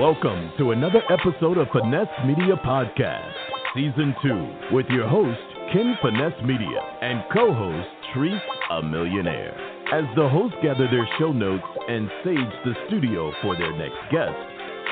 [0.00, 3.32] Welcome to another episode of Finesse Media Podcast,
[3.74, 5.38] Season 2, with your host,
[5.72, 8.40] Ken Finesse Media, and co host, Treese,
[8.70, 9.54] a millionaire.
[9.92, 14.34] As the hosts gather their show notes and sage the studio for their next guest,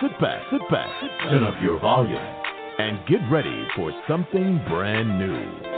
[0.00, 0.90] sit back, sit back,
[1.24, 2.14] turn up your volume,
[2.78, 5.77] and get ready for something brand new.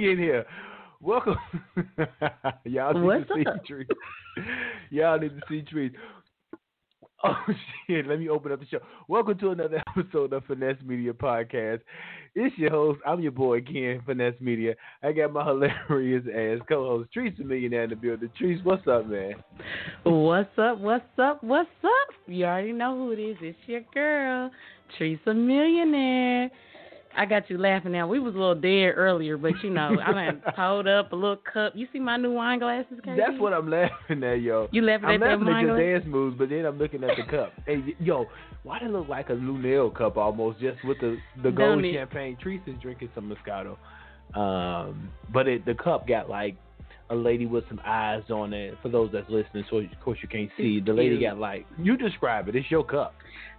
[0.00, 0.46] Y'all need to be in here.
[1.02, 1.36] Welcome.
[2.64, 3.64] y'all need What's to see up?
[3.66, 3.86] Treese.
[4.90, 5.92] y'all need to see Treese.
[7.22, 7.34] Oh
[7.86, 8.06] shit!
[8.06, 8.78] Let me open up the show.
[9.06, 11.80] Welcome to another episode of Finesse Media Podcast.
[12.34, 13.00] It's your host.
[13.06, 14.74] I'm your boy Ken Finesse Media.
[15.02, 18.30] I got my hilarious ass co-host Treese the Millionaire in the building.
[18.40, 19.34] Treese, what's up, man?
[20.04, 20.78] What's up?
[20.78, 21.44] What's up?
[21.44, 22.14] What's up?
[22.26, 23.36] You already know who it is.
[23.42, 24.50] It's your girl,
[24.96, 26.50] Teresa Millionaire.
[27.16, 28.06] I got you laughing now.
[28.06, 31.36] We was a little dead earlier, but you know, I done pulled up a little
[31.52, 31.72] cup.
[31.74, 33.16] You see my new wine glasses, KG?
[33.16, 34.68] That's what I'm laughing at, yo.
[34.70, 36.02] You laughing I'm at that laughing at wine your glass?
[36.02, 37.52] dance moves, but then I'm looking at the cup.
[37.66, 38.26] Hey, yo,
[38.62, 42.36] why does it look like a Lunel cup almost, just with the the gold champagne?
[42.42, 43.76] Teresa's drinking some Moscato,
[44.38, 46.56] um, but it, the cup got like
[47.10, 48.74] a lady with some eyes on it.
[48.82, 50.80] For those that's listening, so of course you can't see.
[50.80, 52.56] The lady got like you describe it.
[52.56, 53.14] It's your cup.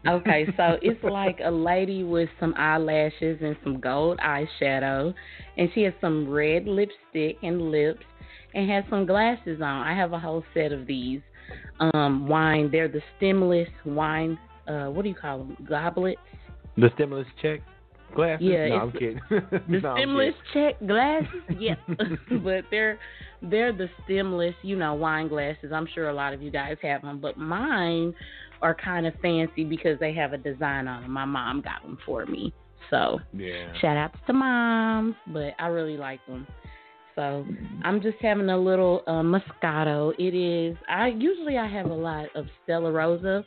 [0.08, 5.14] Okay, so it's like a lady with some eyelashes and some gold eyeshadow,
[5.58, 8.06] and she has some red lipstick and lips,
[8.54, 9.88] and has some glasses on.
[9.88, 11.22] I have a whole set of these
[11.94, 12.70] um, wine.
[12.72, 14.40] They're the stemless wine.
[14.68, 15.58] Uh, what do you call them?
[15.68, 16.20] Goblets.
[16.78, 17.60] The stimulus check
[18.14, 18.48] glasses.
[18.48, 19.22] Yeah, no, I'm kidding.
[19.30, 21.76] The No, stemless check glasses, yeah,
[22.44, 23.00] but they're
[23.42, 25.72] they're the stemless, you know, wine glasses.
[25.74, 28.14] I'm sure a lot of you guys have them, but mine
[28.62, 31.12] are kind of fancy because they have a design on them.
[31.12, 32.54] My mom got them for me,
[32.90, 33.20] so.
[33.34, 33.74] Yeah.
[33.82, 35.16] shout outs to moms.
[35.28, 36.46] But I really like them.
[37.16, 37.46] So
[37.84, 40.14] I'm just having a little uh, Moscato.
[40.18, 40.78] It is.
[40.90, 43.46] I usually I have a lot of Stella Rosa,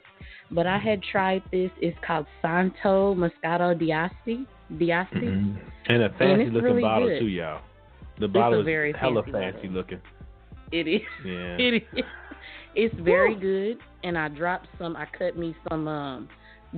[0.51, 1.71] but I had tried this.
[1.81, 4.47] It's called Santo Moscato d'Asti.
[4.79, 5.27] d'Asti.
[5.27, 5.57] Mhm.
[5.87, 7.21] And a fancy it's looking really bottle good.
[7.21, 7.63] too, y'all.
[8.21, 10.01] The bottle is very hella fancy fancy looking.
[10.73, 11.01] It is.
[11.25, 11.57] Yeah.
[11.59, 12.05] It is.
[12.75, 13.79] It's very good.
[14.03, 14.97] And I dropped some.
[14.97, 16.29] I cut me some um,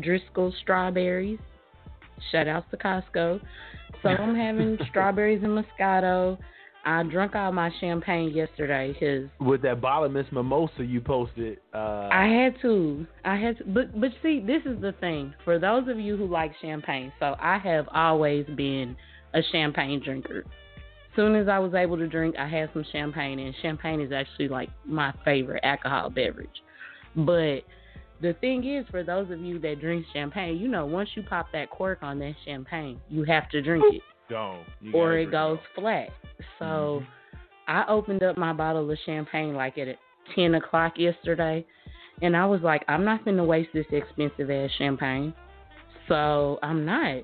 [0.00, 1.38] Driscoll strawberries.
[2.30, 3.40] Shout outs to Costco.
[4.02, 6.38] So I'm having strawberries and Moscato.
[6.86, 11.58] I drunk all my champagne yesterday because with that bottle of Miss Mimosa you posted.
[11.74, 13.04] Uh, I had to.
[13.24, 13.64] I had to.
[13.64, 15.34] But but see, this is the thing.
[15.44, 18.96] For those of you who like champagne, so I have always been
[19.34, 20.44] a champagne drinker.
[21.16, 24.48] Soon as I was able to drink, I had some champagne, and champagne is actually
[24.48, 26.48] like my favorite alcohol beverage.
[27.16, 27.62] But
[28.20, 31.46] the thing is, for those of you that drink champagne, you know, once you pop
[31.52, 36.10] that cork on that champagne, you have to drink it, You or it goes flat.
[36.58, 37.02] So.
[37.02, 37.06] Mhm.
[37.68, 39.88] I opened up my bottle of champagne like at
[40.36, 41.66] 10 o'clock yesterday,
[42.22, 45.34] and I was like, I'm not going to waste this expensive ass champagne.
[46.06, 47.22] So I'm not.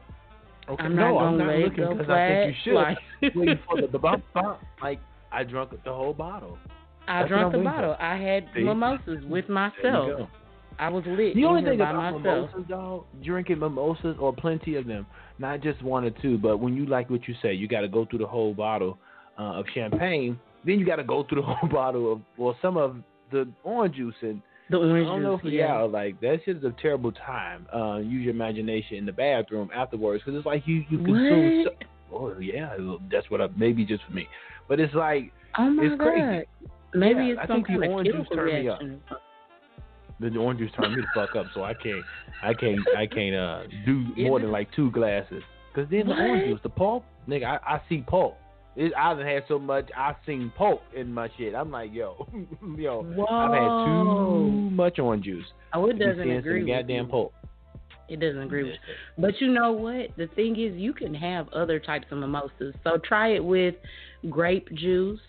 [0.69, 0.83] Okay.
[0.83, 2.19] I'm no, not I'm going to not it looking go 'cause flat.
[2.19, 2.75] I think you should.
[2.75, 2.99] Like,
[3.37, 4.59] Waiting for the, the bump, bump.
[4.83, 4.99] Like
[5.31, 6.59] I drunk the whole bottle.
[7.07, 7.97] I That's drank the bottle.
[8.01, 8.65] I had See?
[8.65, 10.29] mimosas with myself.
[10.78, 12.22] I was lit The only thing about myself.
[12.22, 15.06] mimosas, dog, drinking mimosas or plenty of them,
[15.38, 17.88] not just one or two, but when you like what you say, you got to
[17.88, 18.99] go through the whole bottle
[19.38, 20.38] uh, of champagne.
[20.65, 22.97] Then you got to go through the whole bottle of, well, some of
[23.31, 24.41] the orange juice and
[24.71, 25.43] The orange I don't know juice.
[25.43, 25.78] for yeah.
[25.81, 27.66] y'all, like that shit is a terrible time.
[27.75, 31.65] Uh, use your imagination in the bathroom afterwards, because it's like you you consume.
[31.65, 31.71] So,
[32.16, 32.77] oh yeah,
[33.11, 34.29] that's what I, maybe just for me,
[34.69, 36.05] but it's like Oh my it's god.
[36.12, 36.47] crazy.
[36.94, 38.81] Maybe Yeah, it's I some think the kind of orange juice turned me up.
[40.31, 42.05] The orange juice turned me the fuck up, so I can't
[42.43, 45.43] I can't I can't uh do more than like two glasses.
[45.75, 48.37] Cause then the orange juice, the pulp, nigga, I, I see pulp.
[48.75, 49.91] It, I've had so much.
[49.97, 51.55] I've seen pulp in my shit.
[51.55, 52.27] I'm like, yo,
[52.77, 53.27] yo, Whoa.
[53.27, 55.45] I've had too much orange juice.
[55.75, 57.11] Oh, it doesn't agree with goddamn you.
[57.11, 57.35] pulp.
[58.09, 58.75] It doesn't agree with
[59.17, 60.09] But you know what?
[60.17, 62.75] The thing is, you can have other types of mimosas.
[62.85, 63.75] So try it with
[64.29, 65.21] grape juice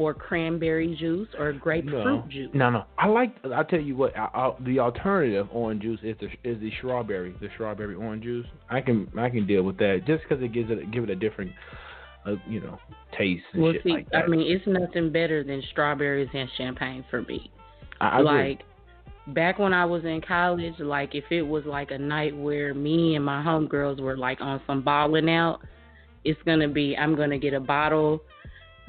[0.00, 2.50] or cranberry juice or grapefruit No, juice.
[2.54, 2.84] no, no.
[2.98, 3.34] I like.
[3.54, 4.16] I tell you what.
[4.16, 8.46] I, I, the alternative orange juice is the is the strawberry, the strawberry orange juice.
[8.70, 11.16] I can I can deal with that just because it gives it give it a
[11.16, 11.52] different
[12.26, 12.78] uh, you know,
[13.18, 14.06] taste and well, see, like.
[14.14, 17.50] I mean, it's nothing better than strawberries and champagne for me.
[18.00, 18.60] I, like
[19.28, 23.16] back when I was in college, like if it was like a night where me
[23.16, 25.60] and my homegirls were like on some balling out,
[26.24, 28.22] it's gonna be I'm gonna get a bottle,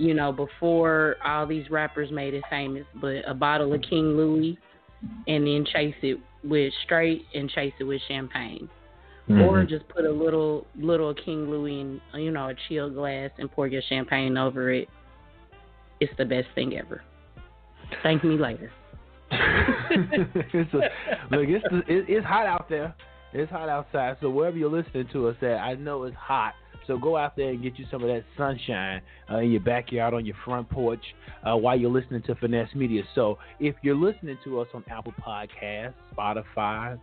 [0.01, 4.57] you know, before all these rappers made it famous, but a bottle of King Louis
[5.27, 8.67] and then chase it with straight and chase it with champagne.
[9.29, 9.69] Or Mhm.
[9.69, 13.67] just put a little little King Louis in you know, a chill glass and pour
[13.67, 14.89] your champagne over it.
[15.99, 17.03] It's the best thing ever.
[18.01, 18.71] Thank me later.
[19.31, 20.77] it's a,
[21.29, 22.95] look, it's it's hot out there.
[23.33, 24.17] It's hot outside.
[24.19, 26.55] So wherever you're listening to us at, I know it's hot.
[26.87, 30.13] So go out there and get you some of that sunshine uh, in your backyard,
[30.13, 31.03] on your front porch,
[31.43, 33.03] uh, while you're listening to Finesse Media.
[33.15, 36.99] So if you're listening to us on Apple Podcasts, Spotify,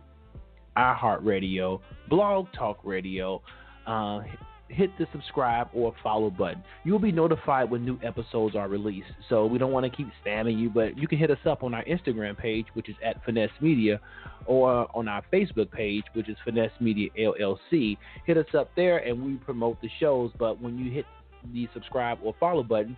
[0.77, 1.79] iHeartRadio,
[2.09, 3.41] Blog Talk Radio,
[3.87, 4.21] uh,
[4.69, 6.63] hit the subscribe or follow button.
[6.83, 9.09] You'll be notified when new episodes are released.
[9.27, 11.73] So we don't want to keep spamming you, but you can hit us up on
[11.73, 13.99] our Instagram page, which is at Finesse Media,
[14.45, 17.97] or on our Facebook page, which is Finesse Media LLC.
[18.25, 20.31] Hit us up there and we promote the shows.
[20.37, 21.05] But when you hit
[21.53, 22.95] the subscribe or follow button,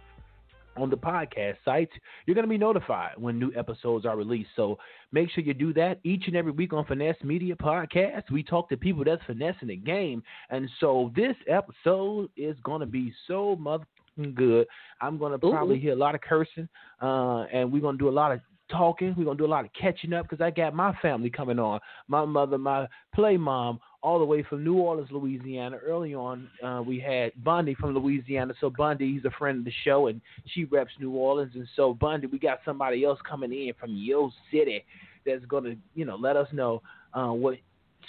[0.78, 1.92] on the podcast sites,
[2.26, 4.50] you're going to be notified when new episodes are released.
[4.56, 4.78] So
[5.12, 8.32] make sure you do that each and every week on Finesse Media Podcast.
[8.32, 10.24] We talk to people that's finessing the game.
[10.50, 14.68] And so this episode is going to be so motherfucking good.
[15.02, 15.82] I'm going to probably Ooh.
[15.82, 16.70] hear a lot of cursing,
[17.02, 18.42] uh, and we're going to do a lot of
[18.72, 19.14] talking.
[19.18, 21.80] We're to do a lot of catching up because I got my family coming on.
[22.08, 25.78] My mother, my play mom, all the way from New Orleans, Louisiana.
[25.78, 28.54] Early on, uh, we had Bundy from Louisiana.
[28.60, 30.22] So Bundy, he's a friend of the show, and
[30.54, 31.52] she reps New Orleans.
[31.56, 34.84] And so Bundy, we got somebody else coming in from Yo City
[35.26, 36.82] that's to, you know, let us know
[37.14, 37.58] uh, what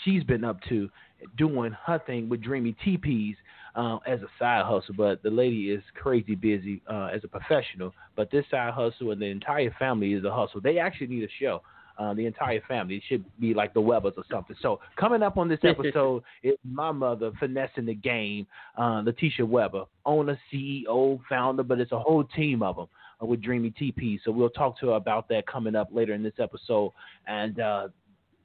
[0.04, 0.88] she's been up to,
[1.36, 3.36] doing her thing with Dreamy TPs
[3.74, 4.94] uh, as a side hustle.
[4.96, 7.92] But the lady is crazy busy uh, as a professional.
[8.16, 10.60] But this side hustle and the entire family is a hustle.
[10.60, 11.62] They actually need a show.
[11.98, 12.96] Uh, the entire family.
[12.96, 14.56] It should be like the Webbers or something.
[14.62, 18.46] So coming up on this episode is my mother finessing the game,
[18.78, 22.86] uh, Latishia Weber, owner, CEO, founder, but it's a whole team of them
[23.22, 24.18] uh, with Dreamy TP.
[24.24, 26.92] So we'll talk to her about that coming up later in this episode.
[27.26, 27.88] And uh,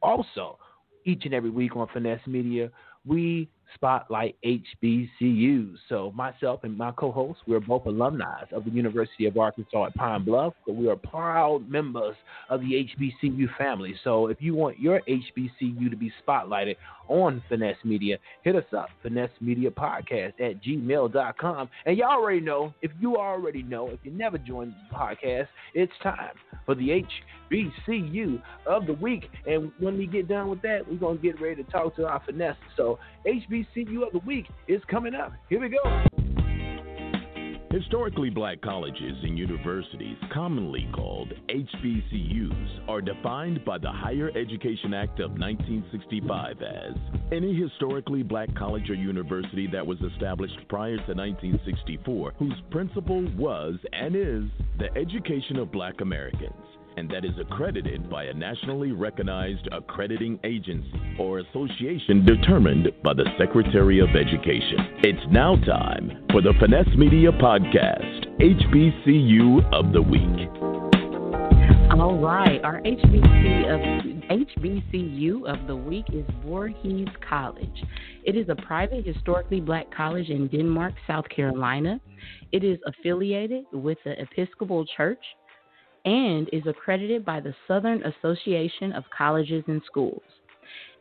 [0.01, 0.59] also,
[1.05, 2.69] each and every week on Finesse Media,
[3.05, 5.75] we spotlight HBCU.
[5.89, 10.23] So myself and my co-host, we're both alumni of the University of Arkansas at Pine
[10.23, 12.15] Bluff, but we are proud members
[12.49, 13.95] of the HBCU family.
[14.03, 16.75] So if you want your HBCU to be spotlighted
[17.07, 21.69] on Finesse Media, hit us up, Finesse Media Podcast at gmail.com.
[21.85, 25.93] And you already know, if you already know, if you never joined the podcast, it's
[26.01, 26.31] time
[26.65, 27.03] for the
[27.51, 29.29] HBCU of the week.
[29.45, 32.05] And when we get done with that, we're going to get ready to talk to
[32.05, 32.57] our finesse.
[32.75, 35.33] So HBCU of the week is coming up.
[35.49, 36.07] Here we go.
[37.71, 45.19] Historically black colleges and universities, commonly called HBCUs, are defined by the Higher Education Act
[45.19, 46.93] of 1965 as
[47.31, 53.75] any historically black college or university that was established prior to 1964 whose principle was
[53.91, 54.43] and is
[54.79, 56.53] the education of black Americans
[56.97, 63.25] and that is accredited by a nationally recognized accrediting agency or association determined by the
[63.37, 64.97] Secretary of Education.
[65.03, 70.49] It's now time for the Finesse Media Podcast, HBCU of the Week.
[71.99, 77.83] All right, our HBC of HBCU of the week is Voorhees College.
[78.25, 81.99] It is a private, historically black college in Denmark, South Carolina.
[82.51, 85.23] It is affiliated with the Episcopal Church
[86.07, 90.21] and is accredited by the Southern Association of Colleges and Schools.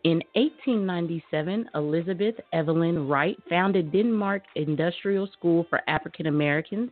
[0.02, 6.90] In 1897, Elizabeth Evelyn Wright founded Denmark Industrial School for African Americans,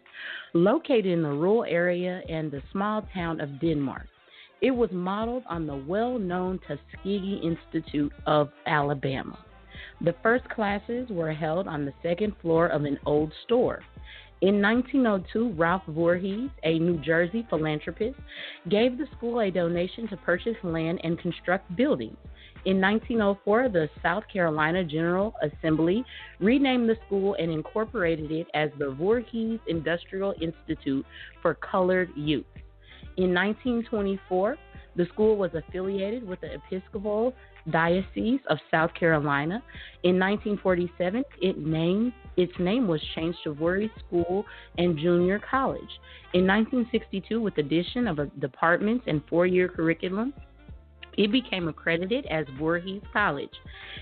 [0.52, 4.06] located in the rural area and the small town of Denmark.
[4.62, 9.38] It was modeled on the well known Tuskegee Institute of Alabama.
[10.00, 13.82] The first classes were held on the second floor of an old store.
[14.40, 18.18] In 1902, Ralph Voorhees, a New Jersey philanthropist,
[18.68, 22.16] gave the school a donation to purchase land and construct buildings.
[22.66, 26.04] In 1904, the South Carolina General Assembly
[26.40, 31.04] renamed the school and incorporated it as the Voorhees Industrial Institute
[31.42, 32.46] for Colored Youth.
[33.16, 34.56] In 1924,
[34.96, 37.34] the school was affiliated with the Episcopal
[37.70, 39.62] Diocese of South Carolina.
[40.02, 44.44] In 1947, it named, its name was changed to Voorhees School
[44.78, 45.80] and Junior College.
[46.32, 50.32] In 1962, with addition of a departments and four-year curriculum,
[51.16, 53.52] It became accredited as Voorhees College.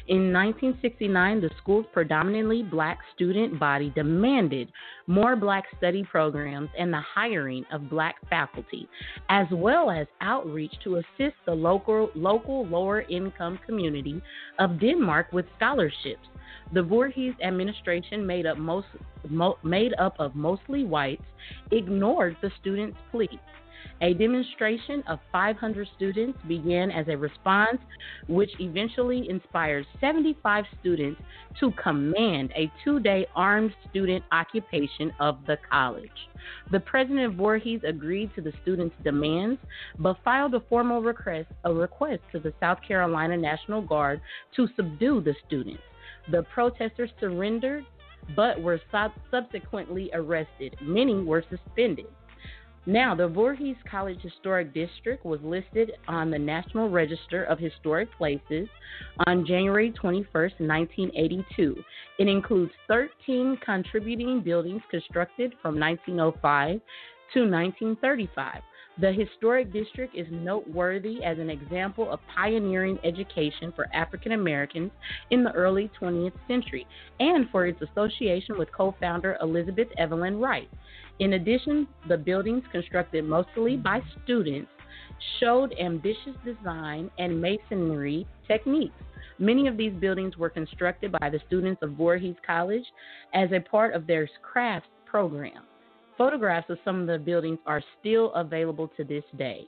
[0.08, 4.72] In 1969, the school's predominantly black student body demanded
[5.06, 8.88] more black study programs and the hiring of black faculty,
[9.28, 14.22] as well as outreach to assist the local, local lower income community
[14.58, 16.26] of Denmark with scholarships.
[16.72, 18.86] The Voorhees administration, made up, most,
[19.28, 21.24] mo, made up of mostly whites,
[21.70, 23.38] ignored the students' pleas.
[24.00, 27.78] A demonstration of 500 students began as a response,
[28.26, 31.20] which eventually inspired 75 students
[31.60, 36.10] to command a two day armed student occupation of the college.
[36.72, 39.60] The president of Voorhees agreed to the students' demands,
[39.98, 44.20] but filed a formal request, a request to the South Carolina National Guard
[44.56, 45.82] to subdue the students.
[46.30, 47.84] The protesters surrendered
[48.36, 50.76] but were sub- subsequently arrested.
[50.80, 52.06] Many were suspended.
[52.84, 58.68] Now, the Voorhees College Historic District was listed on the National Register of Historic Places
[59.26, 61.76] on January 21, 1982.
[62.18, 66.80] It includes 13 contributing buildings constructed from 1905
[67.34, 68.62] to 1935.
[68.98, 74.90] The historic district is noteworthy as an example of pioneering education for African Americans
[75.30, 76.86] in the early 20th century
[77.18, 80.68] and for its association with co founder Elizabeth Evelyn Wright.
[81.20, 84.70] In addition, the buildings constructed mostly by students
[85.40, 88.94] showed ambitious design and masonry techniques.
[89.38, 92.84] Many of these buildings were constructed by the students of Voorhees College
[93.32, 95.62] as a part of their crafts program.
[96.22, 99.66] Photographs of some of the buildings are still available to this day.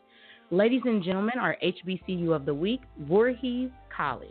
[0.52, 4.30] Ladies and gentlemen, our HBCU of the week, Voorhees College.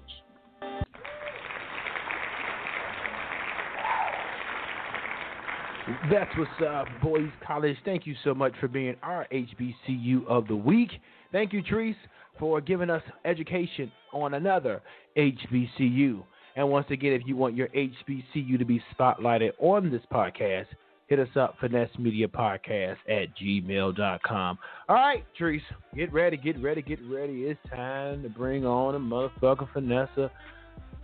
[6.09, 7.75] That's what's up, Boys College.
[7.83, 10.91] Thank you so much for being our HBCU of the week.
[11.33, 11.93] Thank you, Treese,
[12.39, 14.81] for giving us education on another
[15.17, 16.23] HBCU.
[16.55, 20.67] And once again, if you want your HBCU to be spotlighted on this podcast,
[21.07, 24.57] hit us up, Finesse Media Podcast at gmail.com.
[24.89, 25.61] All right, Treese,
[25.95, 27.43] get ready, get ready, get ready.
[27.43, 30.29] It's time to bring on a motherfucker Finessa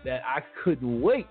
[0.05, 1.27] that I couldn't wait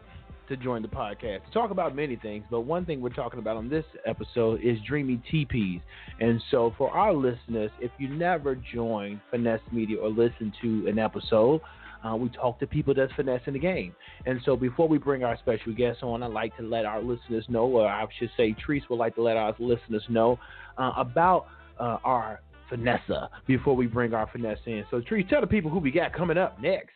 [0.49, 3.57] to join the podcast to talk about many things, but one thing we're talking about
[3.57, 5.81] on this episode is Dreamy Teepees.
[6.21, 10.99] And so, for our listeners, if you never joined Finesse Media or listened to an
[10.99, 11.61] episode,
[12.05, 13.95] uh, we talk to people that's finessing the game.
[14.27, 17.45] And so, before we bring our special guest on, I'd like to let our listeners
[17.49, 20.39] know, or I should say, Treese would like to let our listeners know
[20.77, 21.47] uh, about
[21.79, 23.01] uh, our finesse
[23.47, 24.85] before we bring our finesse in.
[24.91, 26.93] So, Treese, tell the people who we got coming up next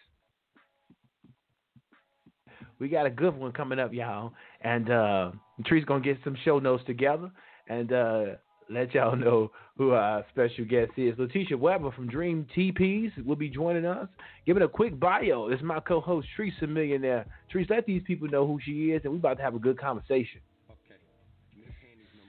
[2.82, 4.32] we got a good one coming up, y'all.
[4.60, 5.30] And uh
[5.66, 7.30] Tree's gonna get some show notes together
[7.68, 8.24] and uh
[8.74, 11.14] let y'all know who our special guest is.
[11.16, 14.08] Latishia Weber from Dream TPs will be joining us.
[14.46, 15.48] Giving a quick bio.
[15.48, 17.26] This is my co-host Teresa Millionaire.
[17.50, 19.78] Teresa, let these people know who she is, and we're about to have a good
[19.78, 20.40] conversation.
[20.70, 21.00] Okay.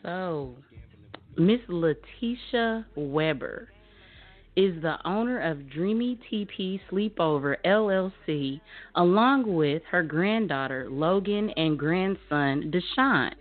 [0.02, 0.56] So,
[1.38, 3.70] Miss Latishia Weber
[4.56, 8.62] is the owner of Dreamy TP Sleepover LLC,
[8.96, 13.34] along with her granddaughter Logan and grandson Deshaun.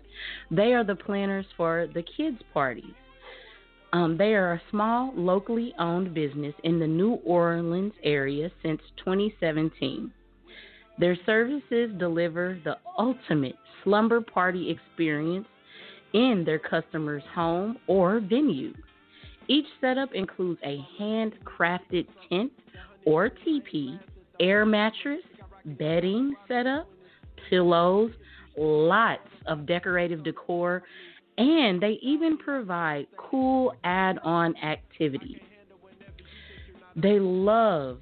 [0.51, 2.95] They are the planners for the kids' parties.
[3.93, 10.11] Um, they are a small, locally owned business in the New Orleans area since 2017.
[10.99, 15.47] Their services deliver the ultimate slumber party experience
[16.15, 18.73] in their customers' home or venue.
[19.49, 22.53] Each setup includes a handcrafted tent
[23.05, 23.99] or teepee,
[24.41, 25.23] air mattress,
[25.65, 26.89] bedding setup,
[27.51, 28.13] pillows,
[28.57, 30.83] lots of decorative decor,
[31.39, 35.41] and they even provide cool add on activities.
[36.95, 38.01] They love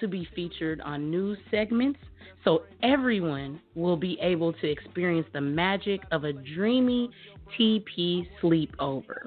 [0.00, 1.98] to be featured on news segments
[2.44, 7.10] so everyone will be able to experience the magic of a dreamy
[7.58, 9.26] TP sleepover.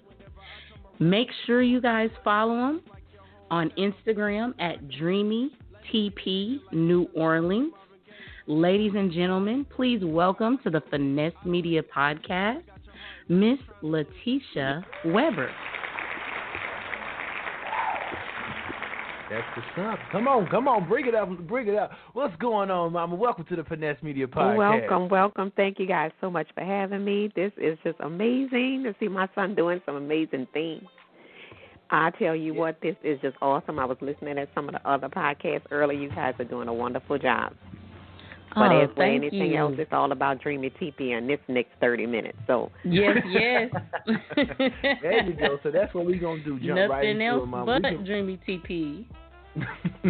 [0.99, 2.81] Make sure you guys follow them
[3.49, 5.51] on Instagram at Dreamy
[5.93, 7.73] TP New Orleans.
[8.51, 12.63] Ladies and gentlemen, please welcome to the Finesse Media Podcast,
[13.29, 15.49] Miss Latishia Weber.
[19.29, 19.99] That's the stuff.
[20.11, 21.91] Come on, come on, bring it up, bring it up.
[22.11, 23.15] What's going on, Mama?
[23.15, 24.57] Welcome to the Finesse Media Podcast.
[24.57, 25.53] Welcome, welcome.
[25.55, 27.31] Thank you guys so much for having me.
[27.33, 30.83] This is just amazing to see my son doing some amazing things.
[31.89, 33.79] I tell you what, this is just awesome.
[33.79, 35.97] I was listening to some of the other podcasts earlier.
[35.97, 37.53] You guys are doing a wonderful job.
[38.53, 39.57] But oh, as for anything you.
[39.57, 42.37] else, it's all about Dreamy TP in this next 30 minutes.
[42.47, 43.71] So Yes, yes.
[45.01, 45.57] there you go.
[45.63, 46.59] So that's what we're gonna do.
[46.59, 47.65] Jump Nothing right into else it, Mama.
[47.65, 49.05] but We can- Dreamy TP.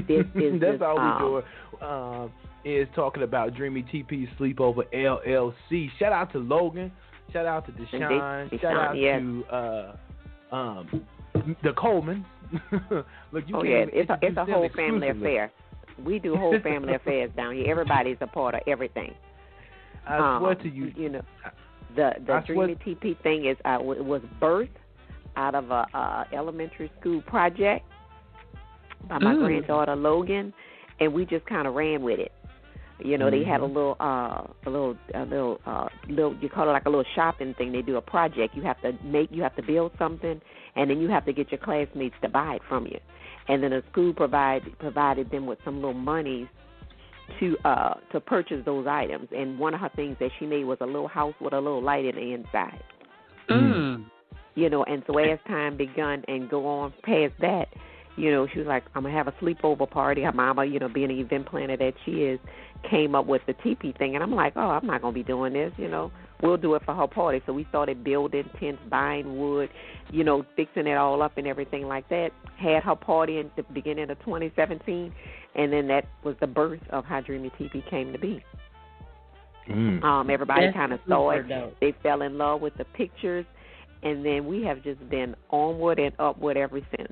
[0.07, 1.43] This is That's just, all we um, doing.
[1.81, 2.31] Um,
[2.63, 5.89] is talking about Dreamy TP Sleepover LLC.
[5.97, 6.91] Shout out to Logan.
[7.33, 8.49] Shout out to And Deshaun.
[8.51, 9.19] they- Shout Deshaun, out yes.
[9.19, 9.45] to
[10.51, 11.05] uh, um,
[11.63, 12.25] the Coleman.
[13.31, 15.51] Look, you oh can't yeah, it's a it's a whole family affair.
[16.05, 17.69] We do whole family affairs down here.
[17.69, 19.13] Everybody's a part of everything.
[20.07, 20.91] I um, swear to you.
[20.95, 21.21] You know,
[21.95, 24.69] the the I swear- Dreamy TP thing is uh, was birthed
[25.37, 27.85] out of a uh, elementary school project
[29.07, 29.39] by my Ooh.
[29.45, 30.53] granddaughter Logan,
[30.99, 32.31] and we just kind of ran with it.
[33.03, 33.73] You know, they had a Mhm.
[33.73, 36.35] little, uh, a little, a little, uh, little.
[36.35, 37.71] You call it like a little shopping thing.
[37.71, 38.55] They do a project.
[38.55, 40.39] You have to make, you have to build something,
[40.75, 42.99] and then you have to get your classmates to buy it from you.
[43.47, 46.47] And then the school provide provided them with some little monies
[47.39, 49.29] to uh to purchase those items.
[49.35, 51.81] And one of her things that she made was a little house with a little
[51.81, 52.83] light in the inside.
[53.49, 54.05] Mm.
[54.55, 57.67] You know, and so as time begun and go on past that,
[58.17, 60.23] you know, she was like, I'm gonna have a sleepover party.
[60.23, 62.39] Her mama, you know, being an event planner that she is,
[62.89, 65.53] came up with the teepee thing and I'm like, Oh, I'm not gonna be doing
[65.53, 66.11] this, you know.
[66.41, 67.41] We'll do it for her party.
[67.45, 69.69] So we started building tents, buying wood,
[70.11, 72.31] you know, fixing it all up and everything like that.
[72.57, 75.13] Had her party in the beginning of twenty seventeen
[75.55, 78.43] and then that was the birth of how Dreamy Teepee came to be.
[79.69, 80.03] Mm.
[80.03, 81.47] Um, everybody kind of saw it.
[81.47, 81.75] dope.
[81.79, 83.45] They fell in love with the pictures,
[84.03, 87.11] and then we have just been onward and upward ever since.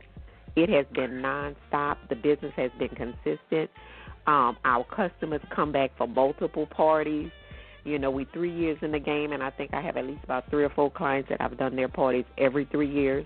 [0.55, 1.97] It has been nonstop.
[2.09, 3.69] The business has been consistent.
[4.25, 7.29] Um, our customers come back for multiple parties.
[7.89, 10.23] You know, we three years in the game, and I think I have at least
[10.23, 13.25] about three or four clients that I've done their parties every three years.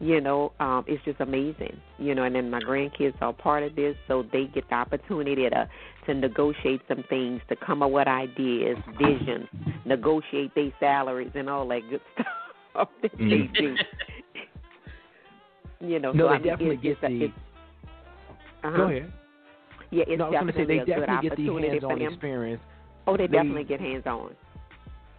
[0.00, 1.76] You know, um, it's just amazing.
[1.98, 5.50] You know, and then my grandkids are part of this, so they get the opportunity
[5.50, 5.68] to
[6.06, 9.46] to negotiate some things, to come up with ideas, visions,
[9.84, 12.00] negotiate their salaries, and all that good
[12.72, 13.56] stuff that they Mhm.
[13.58, 13.76] do.
[15.80, 17.24] You know, No, so they I mean, definitely it, get the.
[17.26, 17.34] it's,
[18.64, 18.76] uh-huh.
[18.78, 19.12] Go ahead.
[19.90, 21.42] Yeah, it's no, I was going to say definitely they a good definitely get the
[21.48, 22.12] opportunity for hands-on them.
[22.14, 22.62] experience.
[23.06, 24.34] Oh, they they- definitely get hands on.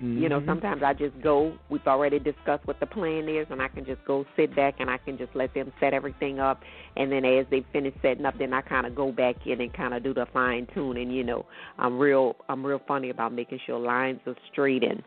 [0.01, 0.45] You know, Mhm.
[0.45, 1.53] sometimes I just go.
[1.69, 4.89] We've already discussed what the plan is, and I can just go sit back and
[4.89, 6.61] I can just let them set everything up.
[6.97, 9.73] And then as they finish setting up, then I kind of go back in and
[9.73, 11.09] kind of do the fine tuning.
[11.11, 11.45] You know,
[11.79, 12.35] I'm real.
[12.49, 15.01] I'm real funny about making sure lines are straight and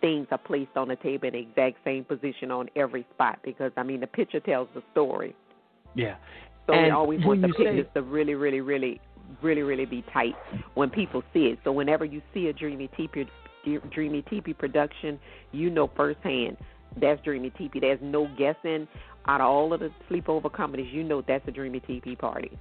[0.00, 3.40] things are placed on the table in the exact same position on every spot.
[3.42, 5.34] Because I mean, the picture tells the story.
[5.94, 6.14] Yeah.
[6.68, 9.00] So we always want the you say- pictures to really, really, really,
[9.42, 10.34] really, really be tight
[10.74, 11.58] when people see it.
[11.64, 13.28] So whenever you see a Dreamy Teepee,
[13.90, 15.18] Dreamy Teepee production,
[15.52, 16.56] you know firsthand
[16.96, 17.80] that's Dreamy Teepee.
[17.80, 18.88] There's no guessing.
[19.26, 22.56] Out of all of the sleepover companies, you know that's a Dreamy Teepee party.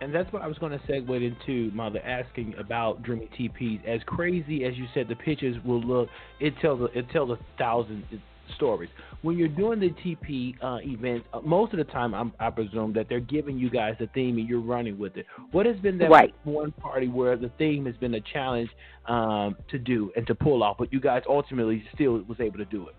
[0.00, 3.84] And that's what I was going to segue into, Mother, asking about Dreamy TPs.
[3.86, 6.08] As crazy as you said, the pictures will look.
[6.40, 8.04] It tells a, it tells a thousand
[8.54, 8.90] stories.
[9.22, 12.92] When you're doing the TP uh, events, uh, most of the time, I'm, I presume
[12.94, 15.26] that they're giving you guys the theme and you're running with it.
[15.52, 16.34] What has been that Right.
[16.44, 18.70] one party where the theme has been a challenge
[19.06, 22.64] um, to do and to pull off, but you guys ultimately still was able to
[22.66, 22.94] do it?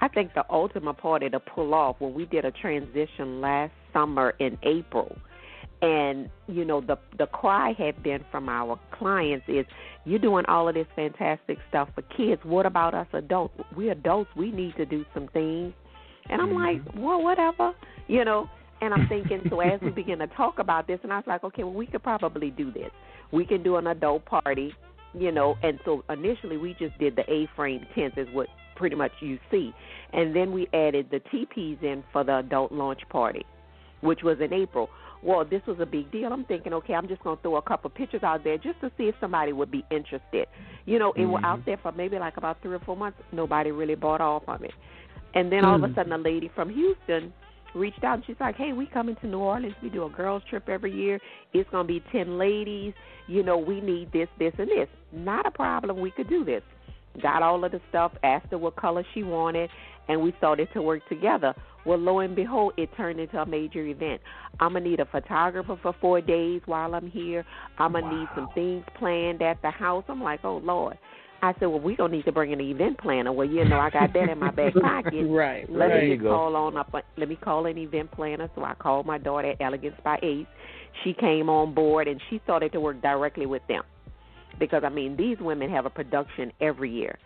[0.00, 4.34] I think the ultimate party to pull off when we did a transition last summer
[4.38, 5.16] in April,
[5.82, 9.64] and you know the the cry had been from our clients is
[10.04, 12.40] you're doing all of this fantastic stuff for kids.
[12.44, 13.54] What about us adults?
[13.76, 15.72] We adults we need to do some things,
[16.28, 16.84] and I'm mm-hmm.
[16.86, 17.72] like, well, whatever,
[18.08, 18.48] you know.
[18.82, 21.44] And I'm thinking, so as we begin to talk about this, and I was like,
[21.44, 22.90] okay, well, we could probably do this.
[23.30, 24.72] We can do an adult party,
[25.12, 25.56] you know.
[25.62, 29.72] And so initially, we just did the A-frame tents, is what pretty much you see,
[30.14, 33.44] and then we added the teepees in for the adult launch party,
[34.00, 34.88] which was in April.
[35.22, 36.32] Well, this was a big deal.
[36.32, 38.90] I'm thinking, okay, I'm just going to throw a couple pictures out there just to
[38.96, 40.46] see if somebody would be interested.
[40.86, 43.18] You know, it was out there for maybe like about three or four months.
[43.32, 44.72] Nobody really bought off on it.
[45.34, 45.94] And then all of a Mm.
[45.94, 47.32] sudden, a lady from Houston
[47.74, 49.76] reached out and she's like, "Hey, we coming to New Orleans.
[49.82, 51.20] We do a girls trip every year.
[51.52, 52.94] It's gonna be ten ladies.
[53.28, 54.88] You know, we need this, this, and this.
[55.12, 56.00] Not a problem.
[56.00, 56.64] We could do this.
[57.20, 58.12] Got all of the stuff.
[58.24, 59.70] Asked her what color she wanted,
[60.10, 61.54] and we started to work together.
[61.86, 64.20] Well, lo and behold, it turned into a major event.
[64.58, 67.44] I'm gonna need a photographer for four days while I'm here.
[67.78, 70.04] I'm gonna need some things planned at the house.
[70.08, 70.98] I'm like, oh Lord.
[71.42, 73.32] I said, well, we gonna need to bring an event planner.
[73.32, 75.24] Well, you know, I got that in my back pocket.
[75.26, 76.22] right, Let me right.
[76.22, 76.28] go.
[76.28, 76.92] call on up.
[77.16, 78.50] Let me call an event planner.
[78.54, 80.46] So I called my daughter Elegance by Ace.
[81.02, 83.84] She came on board and she started to work directly with them
[84.58, 87.18] because I mean these women have a production every year.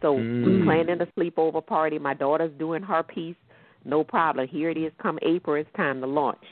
[0.00, 0.64] So we Mm.
[0.64, 1.98] planning a sleepover party.
[1.98, 3.36] My daughter's doing her piece.
[3.84, 4.46] No problem.
[4.48, 4.92] Here it is.
[4.98, 6.44] Come April, it's time to launch.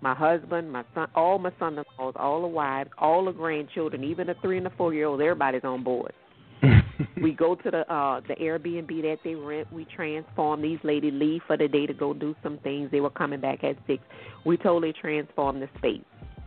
[0.00, 4.34] My husband, my son, all my son-in-laws, all the wives, all the grandchildren, even the
[4.42, 6.12] three and the four-year-olds, everybody's on board.
[7.22, 9.72] we go to the uh the Airbnb that they rent.
[9.72, 10.62] We transform.
[10.62, 12.90] These ladies leave for the day to go do some things.
[12.90, 14.02] They were coming back at six.
[14.44, 16.02] We totally transformed the space.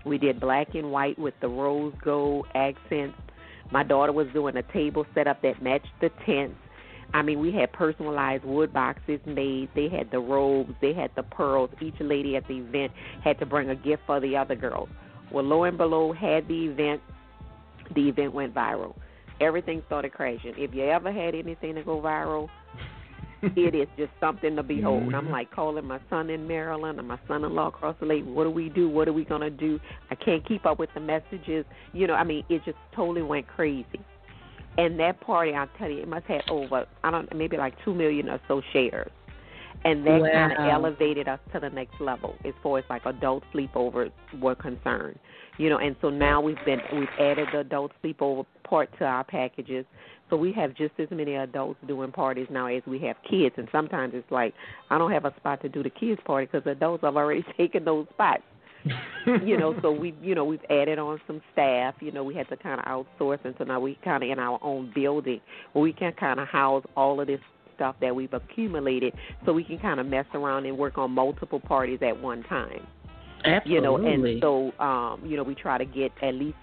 [0.05, 3.17] We did black and white with the rose gold accents.
[3.71, 6.57] My daughter was doing a table setup that matched the tents.
[7.13, 9.69] I mean, we had personalized wood boxes made.
[9.75, 11.69] They had the robes, they had the pearls.
[11.81, 12.91] Each lady at the event
[13.23, 14.89] had to bring a gift for the other girls.
[15.31, 17.01] Well, lo and behold, had the event.
[17.93, 18.95] The event went viral.
[19.39, 20.55] Everything started crashing.
[20.57, 22.49] If you ever had anything to go viral,
[23.41, 25.03] it is just something to behold.
[25.03, 25.15] Mm-hmm.
[25.15, 28.23] I'm like calling my son in Maryland and my son-in-law across the lake.
[28.25, 28.89] What do we do?
[28.89, 29.79] What are we gonna do?
[30.09, 31.65] I can't keep up with the messages.
[31.93, 33.99] You know, I mean, it just totally went crazy.
[34.77, 37.93] And that party, I'll tell you, it must have over I don't maybe like two
[37.93, 39.11] million or so shares.
[39.83, 40.29] And that wow.
[40.31, 44.55] kind of elevated us to the next level as far as like adult sleepovers were
[44.55, 45.19] concerned.
[45.57, 49.23] You know, and so now we've been we've added the adult sleepover part to our
[49.23, 49.85] packages.
[50.29, 53.67] So we have just as many adults doing parties now as we have kids, and
[53.71, 54.53] sometimes it's like
[54.89, 57.85] I don't have a spot to do the kids party because adults have already taken
[57.85, 58.43] those spots.
[59.43, 61.95] you know, so we, you know, we've added on some staff.
[62.01, 64.37] You know, we had to kind of outsource, and so now we kind of in
[64.37, 65.41] our own building
[65.73, 67.39] where we can kind of house all of this
[67.75, 69.13] stuff that we've accumulated,
[69.45, 72.85] so we can kind of mess around and work on multiple parties at one time.
[73.43, 73.73] Absolutely.
[73.73, 76.57] You know, and so um, you know, we try to get at least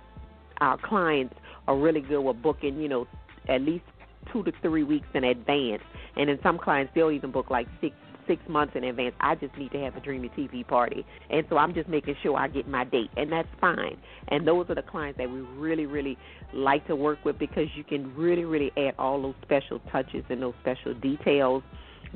[0.61, 1.35] our clients
[1.67, 2.81] are really good with booking.
[2.81, 3.07] You know,
[3.49, 3.85] at least
[4.33, 5.83] two to three weeks in advance,
[6.17, 7.95] and in some clients they'll even book like six
[8.27, 9.15] six months in advance.
[9.21, 11.05] I just need to have a Dreamy TP party.
[11.31, 13.97] And so I'm just making sure I get my date, and that's fine.
[14.29, 16.17] And those are the clients that we really, really
[16.55, 20.43] like to work with because you can really, really add all those special touches and
[20.43, 21.63] those special details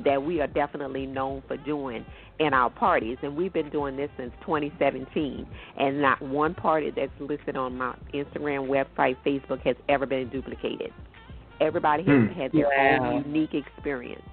[0.03, 2.05] that we are definitely known for doing
[2.39, 3.17] in our parties.
[3.23, 5.47] And we've been doing this since 2017.
[5.77, 10.93] And not one party that's listed on my Instagram, website, Facebook has ever been duplicated.
[11.59, 12.39] Everybody has hmm.
[12.39, 13.13] had their wow.
[13.13, 14.23] own unique experience.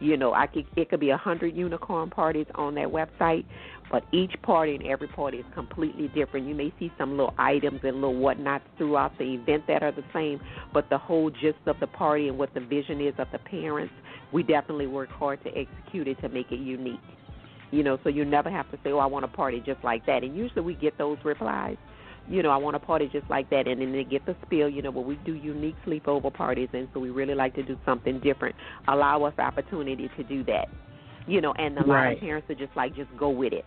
[0.00, 3.44] You know, I could it could be a hundred unicorn parties on that website,
[3.90, 6.46] but each party and every party is completely different.
[6.46, 10.04] You may see some little items and little whatnots throughout the event that are the
[10.12, 10.40] same,
[10.72, 13.92] but the whole gist of the party and what the vision is of the parents,
[14.32, 17.00] we definitely work hard to execute it to make it unique.
[17.72, 20.06] You know, so you never have to say, "Oh, I want a party just like
[20.06, 21.76] that." And usually we get those replies
[22.28, 23.66] you know, I want a party just like that.
[23.66, 26.88] And then they get the spill, you know, but we do unique sleepover parties, and
[26.92, 28.54] so we really like to do something different.
[28.86, 30.68] Allow us opportunity to do that,
[31.26, 32.16] you know, and a lot right.
[32.16, 33.64] of parents are just like, just go with it.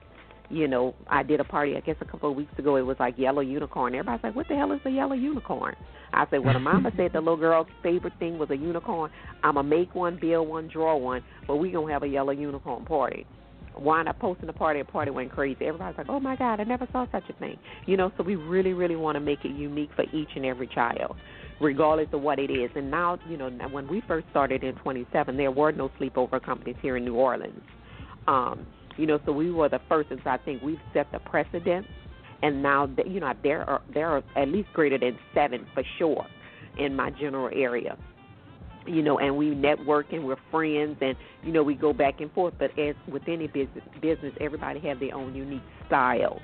[0.49, 2.75] You know, I did a party, I guess a couple of weeks ago.
[2.75, 3.95] It was like yellow unicorn.
[3.95, 5.77] Everybody's like, "What the hell is a yellow unicorn?"
[6.11, 9.11] I said, "Well, the mama said the little girl's favorite thing was a unicorn.
[9.43, 13.25] I'ma make one, build one, draw one, but we gonna have a yellow unicorn party."
[13.77, 14.81] Wound up posting the party.
[14.81, 15.65] The party went crazy.
[15.65, 18.35] Everybody's like, "Oh my God, I never saw such a thing." You know, so we
[18.35, 21.15] really, really want to make it unique for each and every child,
[21.59, 22.69] regardless of what it is.
[22.75, 26.75] And now, you know, when we first started in 27, there were no sleepover companies
[26.81, 27.61] here in New Orleans.
[28.27, 28.65] Um,
[28.97, 31.87] you know, so we were the first, and so I think we've set the precedent.
[32.43, 36.25] And now, you know, there are there are at least greater than seven for sure
[36.77, 37.97] in my general area
[38.87, 42.31] you know, and we network and we're friends, and you know, we go back and
[42.31, 42.53] forth.
[42.59, 46.39] But as with any business, business, everybody have their own unique style,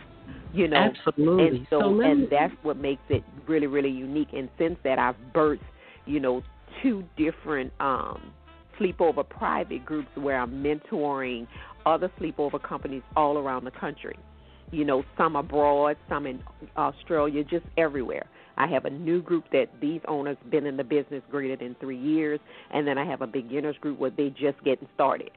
[0.53, 0.77] you know.
[0.77, 1.47] Absolutely.
[1.59, 4.29] And so, so and that's what makes it really, really unique.
[4.33, 5.59] And since that, I've birthed,
[6.05, 6.43] you know,
[6.83, 8.31] two different um
[8.79, 11.47] sleepover private groups where I'm mentoring
[11.85, 14.17] other sleepover companies all around the country.
[14.71, 16.43] You know, some abroad, some in
[16.75, 18.27] Australia, just everywhere.
[18.57, 21.97] I have a new group that these owners been in the business greater than three
[21.97, 22.39] years,
[22.71, 25.31] and then I have a beginners group where they just getting started.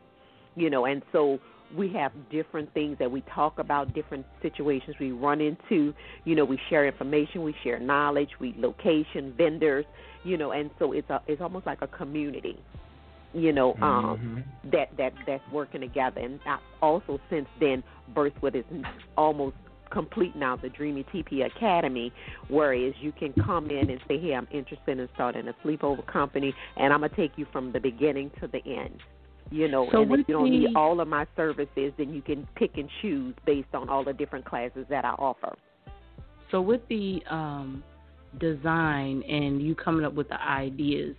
[0.57, 1.39] You know, and so
[1.77, 5.95] we have different things that we talk about, different situations we run into.
[6.25, 9.85] You know, we share information, we share knowledge, we location, vendors.
[10.25, 12.59] You know, and so it's a it's almost like a community.
[13.33, 14.71] You know, um, mm-hmm.
[14.71, 18.65] that that that's working together, and I also since then, birth with is
[19.17, 19.55] almost
[19.91, 22.13] complete now the Dreamy TP Academy,
[22.49, 26.55] whereas you can come in and say, hey, I'm interested in starting a sleepover company,
[26.77, 28.99] and I'm going to take you from the beginning to the end.
[29.51, 32.23] You know, so and if you don't the, need all of my services, then you
[32.23, 35.57] can pick and choose based on all the different classes that I offer.
[36.53, 37.83] So with the um,
[38.39, 41.17] design and you coming up with the ideas,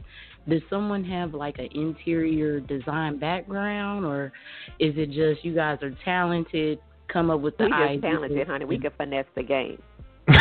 [0.50, 4.32] does someone have like an interior design background, or
[4.80, 6.80] is it just you guys are talented,
[7.12, 8.02] come up with the we ideas.
[8.02, 8.66] just talented, honey.
[8.66, 9.82] We can finesse the game.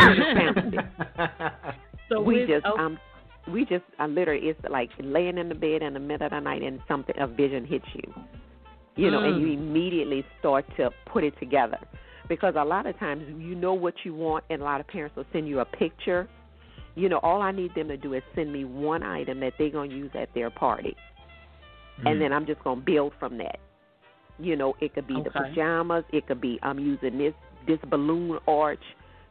[2.09, 2.99] so we with, just oh, um
[3.51, 6.39] we just I literally it's like laying in the bed in the middle of the
[6.39, 8.13] night and something a vision hits you.
[8.95, 9.29] You know, mm.
[9.29, 11.79] and you immediately start to put it together.
[12.27, 15.15] Because a lot of times you know what you want and a lot of parents
[15.15, 16.27] will send you a picture
[16.95, 19.69] You know, all I need them to do is send me one item that they're
[19.69, 20.95] gonna use at their party,
[21.97, 22.07] mm-hmm.
[22.07, 23.59] and then I'm just gonna build from that.
[24.41, 25.23] You know, it could be okay.
[25.23, 26.03] the pajamas.
[26.11, 27.33] It could be I'm using this
[27.67, 28.83] this balloon arch.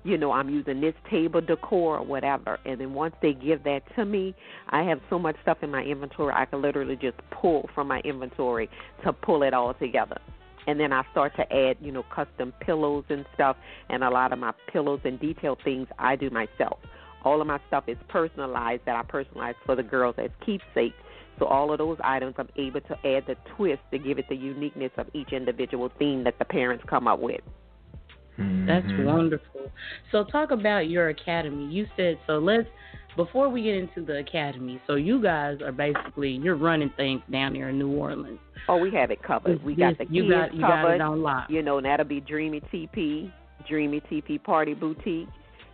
[0.03, 2.59] You know, I'm using this table decor or whatever.
[2.65, 4.35] And then once they give that to me,
[4.71, 8.01] I have so much stuff in my inventory I can literally just pull from my
[8.01, 8.71] inventory
[9.05, 10.17] to pull it all together
[10.67, 13.57] and then I start to add, you know, custom pillows and stuff,
[13.89, 16.79] and a lot of my pillows and detailed things I do myself.
[17.25, 20.97] All of my stuff is personalized that I personalize for the girls as keepsakes.
[21.41, 24.37] So all of those items, I'm able to add the twist to give it the
[24.37, 27.41] uniqueness of each individual theme that the parents come up with.
[28.39, 29.05] That's Mhm.
[29.07, 29.73] wonderful.
[30.13, 31.67] So talk about your academy.
[31.67, 32.39] You said so.
[32.39, 32.69] Let's
[33.17, 34.81] before we get into the academy.
[34.87, 38.39] So you guys are basically you're running things down there in New Orleans.
[38.69, 39.63] Oh, we have it covered.
[39.65, 40.83] We got the you kids got you covered.
[40.83, 41.51] got it on lock.
[41.51, 43.31] You know, and that'll be Dreamy TP,
[43.67, 45.29] Dreamy TP Party Boutique.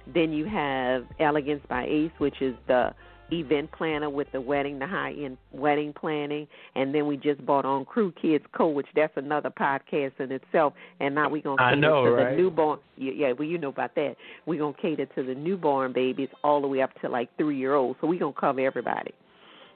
[0.06, 2.94] Then you have Elegance by Ace, which is the
[3.32, 7.64] event planner with the wedding, the high end wedding planning, and then we just bought
[7.64, 10.74] on Crew Kids Co, which that's another podcast in itself.
[11.00, 12.30] And now we're gonna cater know, to right?
[12.30, 12.78] the newborn.
[12.96, 14.16] Yeah, yeah, well you know about that.
[14.46, 17.74] We're gonna cater to the newborn babies all the way up to like three year
[17.74, 17.98] olds.
[18.00, 19.12] So we're gonna cover everybody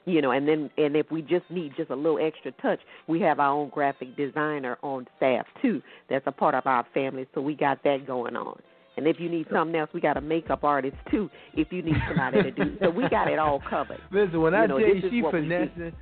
[0.05, 3.19] you know and then and if we just need just a little extra touch we
[3.19, 7.41] have our own graphic designer on staff too that's a part of our family so
[7.41, 8.59] we got that going on
[9.01, 11.95] and if you need something else we got a makeup artist too if you need
[12.07, 14.87] somebody to do so we got it all covered Listen, when You I know, tell
[14.87, 15.47] you she what we do.
[15.49, 15.93] finessing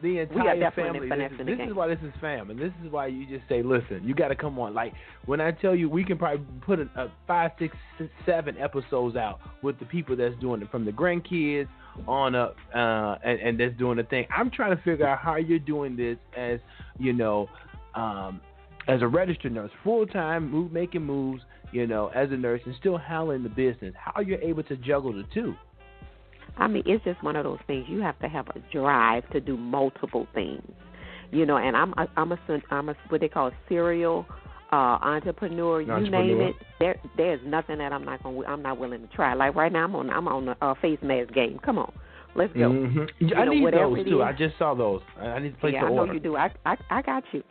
[0.00, 1.08] the entire family.
[1.08, 3.62] This, the this is why this is fam, and this is why you just say,
[3.62, 4.72] listen, you got to come on.
[4.74, 4.92] Like
[5.26, 9.16] when I tell you, we can probably put a, a five, six, six, seven episodes
[9.16, 11.66] out with the people that's doing it, from the grandkids
[12.06, 14.24] on up, uh, and, and that's doing the thing.
[14.30, 16.60] I'm trying to figure out how you're doing this as
[16.98, 17.48] you know.
[17.94, 18.40] Um,
[18.86, 22.74] as a registered nurse, full time, move, making moves, you know, as a nurse, and
[22.78, 23.94] still handling the business.
[23.96, 25.54] How you're able to juggle the two?
[26.56, 27.86] I mean, it's just one of those things.
[27.88, 30.62] You have to have a drive to do multiple things,
[31.30, 31.56] you know.
[31.56, 32.38] And I'm a, I'm a
[32.70, 34.26] I'm a what they call a serial
[34.72, 35.80] uh, entrepreneur.
[35.80, 36.54] You name it.
[36.80, 39.34] There there's nothing that I'm not going I'm not willing to try.
[39.34, 41.60] Like right now, I'm on I'm on the uh, face mask game.
[41.64, 41.92] Come on,
[42.34, 42.70] let's go.
[42.70, 43.08] Mhm.
[43.36, 44.22] I know, need those too.
[44.22, 45.02] I just saw those.
[45.20, 46.36] I need to place yeah, the I know you do.
[46.36, 47.42] I I I got you.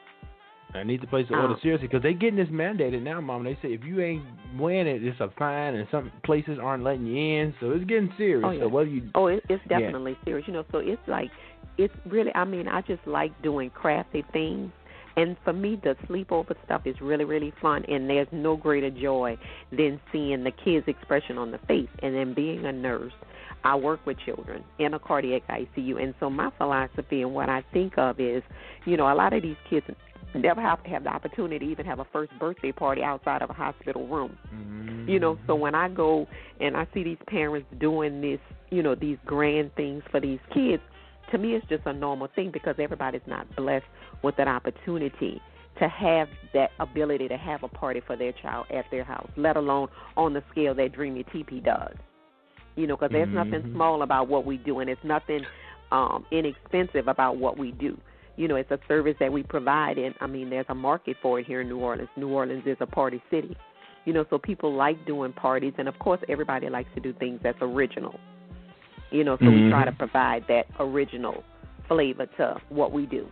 [0.78, 3.44] I need to place the order Um, seriously because they getting this mandated now, Mom.
[3.44, 4.24] They say if you ain't
[4.58, 7.54] wearing it, it's a fine, and some places aren't letting you in.
[7.60, 8.44] So it's getting serious.
[8.46, 8.62] Oh, yeah.
[8.62, 9.80] So whether you Oh, it, it's Yeah.
[9.80, 10.48] definitely serious.
[10.48, 11.32] You know, so it's like
[11.78, 12.32] it's really.
[12.36, 14.72] I mean, I just like doing crafty things.
[15.16, 17.84] And for me, the sleepover stuff is really, really fun.
[17.86, 19.36] And there's no greater joy
[19.72, 21.90] than seeing the kids' expression on the face.
[22.04, 23.13] And then being a nurse,
[23.63, 26.00] I work with children in a cardiac ICU.
[26.02, 28.44] And so my philosophy and what I think of is,
[28.86, 29.88] you know, a lot of these kids
[30.38, 33.54] never have have the opportunity to even have a first birthday party outside of a
[33.54, 34.38] hospital room.
[35.08, 36.28] You know, so when I go
[36.60, 38.39] and I see these parents doing this,
[38.71, 40.84] you know, these grand things for these kids,
[41.32, 43.86] to me it's just a normal thing because everybody's not blessed
[44.23, 45.41] with that opportunity
[45.80, 49.56] to have that ability to have a party for their child at their house, let
[49.56, 51.95] alone on the scale that Dreamy TP does.
[52.76, 53.71] You know, because there's nothing Mhm.
[53.71, 55.45] small about what we do, and it's nothing
[55.91, 57.97] um, inexpensive about what we do.
[58.38, 61.39] You know, it's a service that we provide, and I mean, there's a market for
[61.39, 62.10] it here in New Orleans.
[62.15, 63.58] New Orleans is a party city.
[64.06, 67.39] You know, so people like doing parties, and of course, everybody likes to do things
[67.43, 68.17] that's original.
[69.12, 69.86] You know, so we try Mhm.
[69.86, 71.43] to provide that original
[71.88, 73.28] flavor to what we do.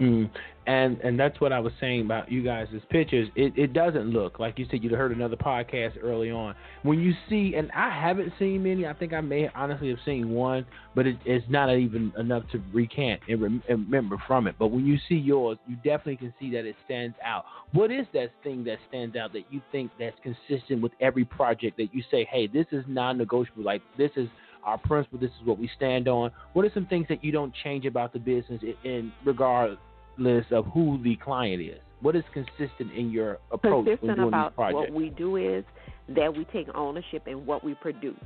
[0.00, 0.30] Mm.
[0.66, 3.28] And and that's what I was saying about you guys' pictures.
[3.34, 6.54] It it doesn't look like you said you'd heard another podcast early on.
[6.84, 8.86] When you see, and I haven't seen many.
[8.86, 12.62] I think I may honestly have seen one, but it, it's not even enough to
[12.72, 14.54] recant and, rem- and remember from it.
[14.56, 17.44] But when you see yours, you definitely can see that it stands out.
[17.72, 21.76] What is that thing that stands out that you think that's consistent with every project
[21.78, 23.64] that you say, hey, this is non-negotiable.
[23.64, 24.28] Like this is
[24.62, 25.18] our principle.
[25.18, 26.30] This is what we stand on.
[26.52, 29.78] What are some things that you don't change about the business in, in regard
[30.18, 31.78] list of who the client is.
[32.00, 35.64] What is consistent in your approach Consistent about what we do is
[36.08, 38.16] that we take ownership in what we produce.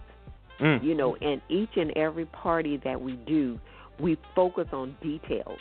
[0.60, 0.82] Mm.
[0.82, 3.58] You know, and each and every party that we do,
[4.00, 5.58] we focus on details.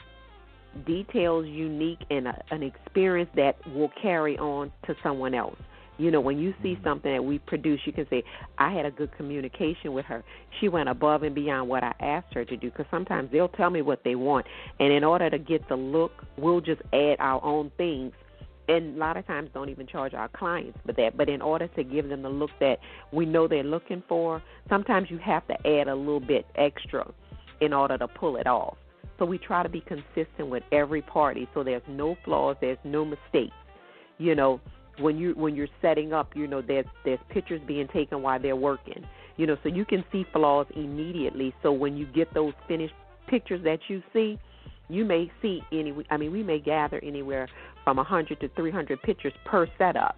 [0.86, 5.58] Details unique and a, an experience that will carry on to someone else.
[5.98, 6.84] You know, when you see mm-hmm.
[6.84, 8.24] something that we produce, you can say,
[8.58, 10.24] I had a good communication with her.
[10.60, 12.70] She went above and beyond what I asked her to do.
[12.70, 14.46] Because sometimes they'll tell me what they want.
[14.80, 18.14] And in order to get the look, we'll just add our own things.
[18.68, 21.16] And a lot of times don't even charge our clients for that.
[21.16, 22.80] But in order to give them the look that
[23.12, 27.10] we know they're looking for, sometimes you have to add a little bit extra
[27.62, 28.76] in order to pull it off.
[29.18, 33.06] So we try to be consistent with every party so there's no flaws, there's no
[33.06, 33.56] mistakes.
[34.18, 34.60] You know,
[35.00, 38.56] when you when you're setting up, you know, there's there's pictures being taken while they're
[38.56, 39.06] working.
[39.38, 41.54] You know, so you can see flaws immediately.
[41.62, 42.94] So when you get those finished
[43.28, 44.40] pictures that you see,
[44.88, 45.94] you may see any.
[46.10, 47.48] I mean, we may gather anywhere
[47.84, 50.18] from 100 to 300 pictures per setup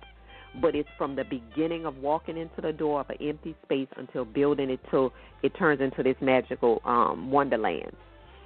[0.62, 4.26] but it's from the beginning of walking into the door of an empty space until
[4.26, 5.14] building it till
[5.44, 7.92] it turns into this magical um wonderland.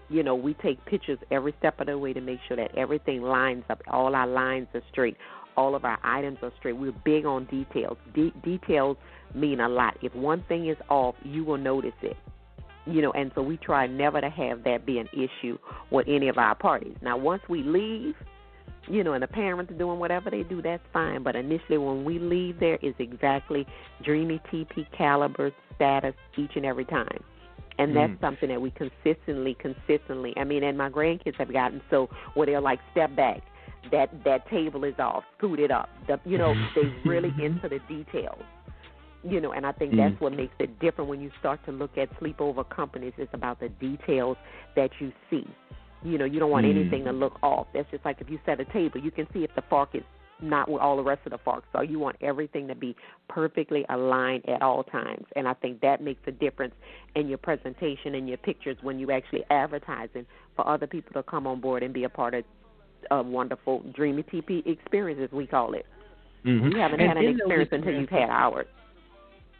[0.09, 3.21] You know, we take pictures every step of the way to make sure that everything
[3.21, 5.15] lines up, all our lines are straight,
[5.57, 6.77] all of our items are straight.
[6.77, 7.97] We're big on details.
[8.13, 8.97] De- details
[9.33, 9.97] mean a lot.
[10.01, 12.17] If one thing is off, you will notice it.
[12.87, 15.57] You know, and so we try never to have that be an issue
[15.91, 16.95] with any of our parties.
[17.01, 18.15] Now, once we leave,
[18.87, 21.21] you know, and the parents are doing whatever they do, that's fine.
[21.21, 23.67] But initially, when we leave there, is exactly
[24.03, 27.23] Dreamy TP caliber status each and every time.
[27.77, 28.21] And that's mm.
[28.21, 30.33] something that we consistently, consistently.
[30.37, 33.41] I mean, and my grandkids have gotten so where they're like, step back,
[33.91, 35.89] that that table is off, scoot it up.
[36.07, 38.41] The, you know, they really into the details.
[39.23, 40.21] You know, and I think that's mm.
[40.21, 43.13] what makes it different when you start to look at sleepover companies.
[43.17, 44.35] It's about the details
[44.75, 45.45] that you see
[46.03, 46.71] you know, you don't want mm.
[46.71, 47.67] anything to look off.
[47.73, 50.03] That's just like if you set a table, you can see if the fork is
[50.41, 51.67] not with all the rest of the forks.
[51.71, 52.95] So you want everything to be
[53.29, 55.25] perfectly aligned at all times.
[55.35, 56.73] And I think that makes a difference
[57.15, 61.45] in your presentation and your pictures when you actually advertising for other people to come
[61.45, 62.43] on board and be a part of
[63.09, 65.85] a wonderful Dreamy TP experience, as we call it.
[66.45, 66.71] Mm-hmm.
[66.71, 68.67] You haven't and had an experience until you've had ours.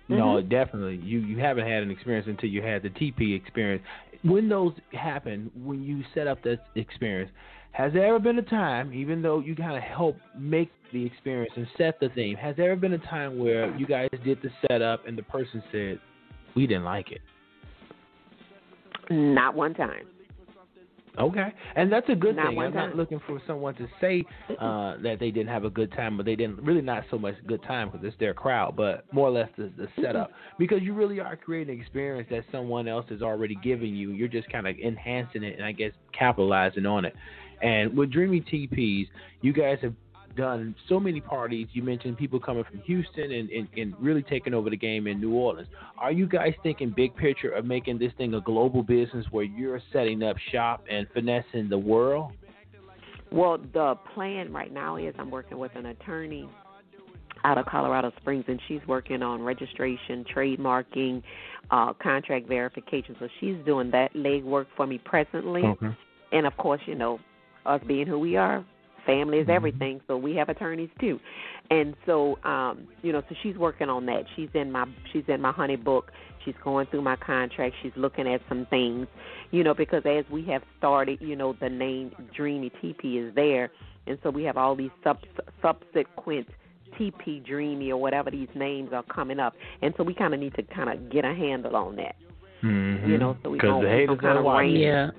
[0.10, 0.50] No, mm-hmm.
[0.50, 0.98] definitely.
[0.98, 3.84] You you haven't had an experience until you had the TP experience
[4.24, 7.32] when those happen, when you set up this experience,
[7.72, 11.54] has there ever been a time, even though you kind of help make the experience
[11.56, 14.50] and set the theme, has there ever been a time where you guys did the
[14.68, 16.00] setup and the person said,
[16.56, 17.22] "We didn't like it"?
[19.10, 20.06] Not one time.
[21.20, 22.60] Okay, and that's a good not thing.
[22.60, 22.90] I'm time.
[22.90, 24.24] not looking for someone to say
[24.60, 27.36] uh, that they didn't have a good time, but they didn't really not so much
[27.48, 30.32] good time because it's their crowd, but more or less the, the setup.
[30.60, 34.12] Because you really are creating an experience that someone else is already giving you.
[34.12, 37.16] You're just kind of enhancing it and I guess capitalizing on it.
[37.62, 39.08] And with Dreamy TPs,
[39.42, 39.94] you guys have
[40.36, 41.68] done so many parties.
[41.74, 45.20] You mentioned people coming from Houston and, and, and really taking over the game in
[45.20, 45.68] New Orleans.
[45.98, 49.82] Are you guys thinking big picture of making this thing a global business where you're
[49.94, 52.34] setting up shop and finessing the world?
[53.32, 56.50] Well, the plan right now is I'm working with an attorney
[57.44, 61.24] out of Colorado Springs, and she's working on registration, trademarking,
[61.72, 63.16] uh, contract verification.
[63.20, 65.64] So she's doing that legwork for me presently.
[65.64, 65.96] Okay.
[66.34, 67.20] And of course, you know,
[67.66, 68.66] us being who we are,
[69.06, 69.52] family is mm-hmm.
[69.52, 71.20] everything so we have attorneys too.
[71.70, 74.24] And so um you know so she's working on that.
[74.36, 76.04] She's in my she's in my HoneyBook.
[76.44, 77.76] She's going through my contract.
[77.84, 79.08] She's looking at some things
[79.52, 83.72] you know because as we have started you know the name dreamy tp is there.
[84.08, 85.20] And so we have all these sub
[85.62, 86.48] subsequent
[87.00, 89.54] tp dreamy or whatever these names are coming up.
[89.82, 92.16] And so we kind of need to kind of get a handle on that.
[92.64, 93.10] Mm-hmm.
[93.10, 93.82] you know so we don't
[94.20, 95.10] kind of rein, yeah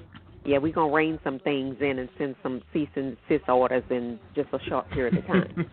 [0.44, 4.18] yeah, we're gonna rein some things in and send some cease and desist orders in
[4.35, 5.70] just a short period of time.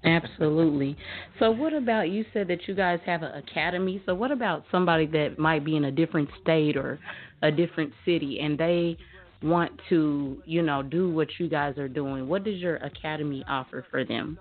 [0.04, 0.96] Absolutely.
[1.40, 4.00] So, what about you said that you guys have an academy?
[4.06, 7.00] So, what about somebody that might be in a different state or
[7.42, 8.96] a different city and they
[9.42, 12.28] want to, you know, do what you guys are doing?
[12.28, 14.38] What does your academy offer for them?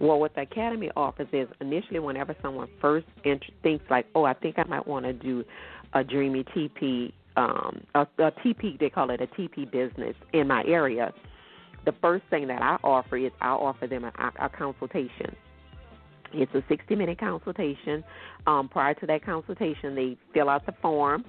[0.00, 4.32] Well, what the academy offers is initially, whenever someone first ent- thinks like, "Oh, I
[4.32, 5.44] think I might want to do
[5.92, 10.62] a Dreamy TP um, a, a TP, they call it a TP business in my
[10.66, 11.12] area,
[11.84, 15.34] the first thing that I offer is I offer them a, a consultation.
[16.32, 18.02] It's a 60 minute consultation.
[18.46, 21.24] Um, prior to that consultation, they fill out the form.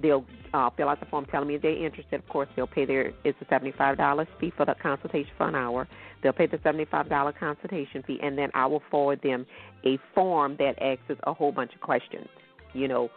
[0.00, 2.18] They'll uh, fill out the form telling me if they're interested.
[2.18, 5.86] Of course, they'll pay their it's a $75 fee for the consultation for an hour.
[6.22, 9.46] They'll pay the $75 consultation fee, and then I will forward them
[9.84, 12.26] a form that asks a whole bunch of questions.
[12.72, 13.10] You know,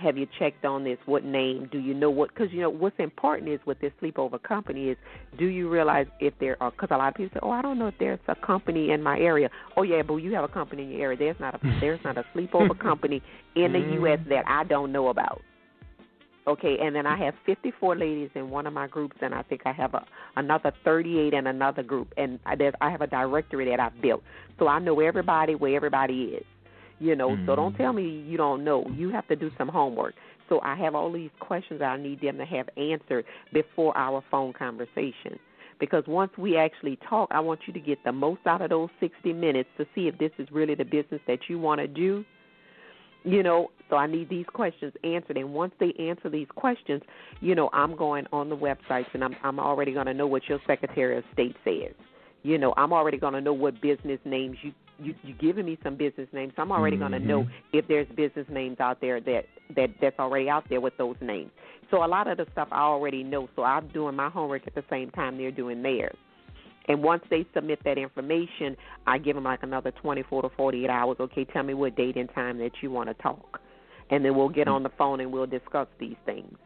[0.00, 0.98] have you checked on this?
[1.06, 1.68] What name?
[1.70, 2.30] Do you know what?
[2.30, 4.96] Because you know what's important is with this sleepover company is
[5.38, 6.70] do you realize if there are?
[6.70, 9.02] Because a lot of people say, oh, I don't know if there's a company in
[9.02, 9.50] my area.
[9.76, 11.18] Oh yeah, but you have a company in your area.
[11.18, 13.22] There's not a there's not a sleepover company
[13.56, 14.18] in the U.S.
[14.20, 14.30] Mm-hmm.
[14.30, 15.40] that I don't know about.
[16.44, 19.60] Okay, and then I have 54 ladies in one of my groups, and I think
[19.64, 23.70] I have a, another 38 in another group, and I, there's I have a directory
[23.70, 24.24] that I've built,
[24.58, 26.44] so I know everybody where everybody is.
[27.02, 27.46] You know, mm-hmm.
[27.46, 28.86] so don't tell me you don't know.
[28.94, 30.14] You have to do some homework.
[30.48, 34.22] So I have all these questions that I need them to have answered before our
[34.30, 35.36] phone conversation.
[35.80, 38.88] Because once we actually talk, I want you to get the most out of those
[39.00, 42.24] 60 minutes to see if this is really the business that you want to do.
[43.24, 45.38] You know, so I need these questions answered.
[45.38, 47.02] And once they answer these questions,
[47.40, 50.48] you know, I'm going on the websites and I'm I'm already going to know what
[50.48, 51.94] your Secretary of State says.
[52.44, 54.72] You know, I'm already going to know what business names you
[55.02, 57.10] you you giving me some business names, so I'm already mm-hmm.
[57.10, 59.44] going to know if there's business names out there that
[59.76, 61.50] that that's already out there with those names.
[61.90, 64.74] So a lot of the stuff I already know, so I'm doing my homework at
[64.74, 66.16] the same time they're doing theirs.
[66.88, 68.76] And once they submit that information,
[69.06, 71.16] I give them like another 24 to 48 hours.
[71.20, 73.60] Okay, tell me what date and time that you want to talk,
[74.10, 76.56] and then we'll get on the phone and we'll discuss these things.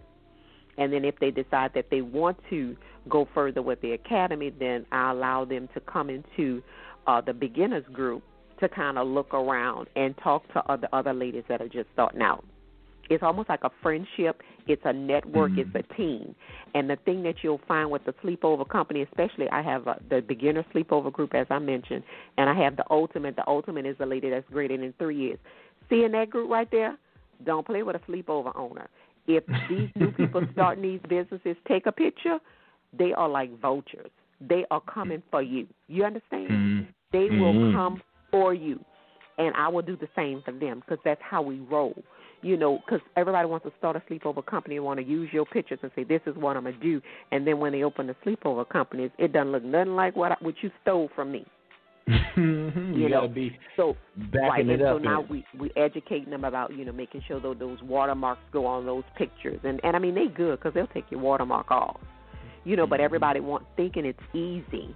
[0.79, 2.77] And then if they decide that they want to
[3.09, 6.63] go further with the academy, then I allow them to come into
[7.07, 8.23] uh, the beginners group
[8.61, 12.23] to kind of look around and talk to other other ladies that are just starting
[12.23, 12.45] out.
[13.09, 14.43] It's almost like a friendship.
[14.67, 15.53] It's a network.
[15.53, 15.77] Mm-hmm.
[15.77, 16.35] It's a team.
[16.75, 20.21] And the thing that you'll find with the sleepover company, especially, I have a, the
[20.21, 22.03] beginner sleepover group, as I mentioned,
[22.37, 23.37] and I have the ultimate.
[23.37, 25.39] The ultimate is the lady that's greater than three years.
[25.89, 26.97] Seeing that group right there,
[27.45, 28.89] don't play with a sleepover owner.
[29.27, 32.39] If these new people starting these businesses take a picture,
[32.97, 34.11] they are like vultures.
[34.41, 35.67] They are coming for you.
[35.89, 36.51] You understand?
[36.51, 36.91] Mm-hmm.
[37.13, 37.77] They will mm-hmm.
[37.77, 38.85] come for you,
[39.39, 41.95] and I will do the same for them because that's how we roll.
[42.43, 45.47] You know, because everybody wants to start a sleepover company and want to use your
[45.47, 47.01] pictures and say this is what I'm gonna do,
[47.33, 50.37] and then when they open the sleepover companies, it doesn't look nothing like what I,
[50.41, 51.47] what you stole from me.
[52.37, 54.97] you, you gotta know, be so backing right, and up.
[54.97, 58.65] so now we we educating them about you know making sure those those watermarks go
[58.65, 61.99] on those pictures, and and I mean they good because they'll take your watermark off,
[62.67, 62.87] you know.
[62.87, 63.05] But Mm-hmm.
[63.05, 64.95] everybody want thinking it's easy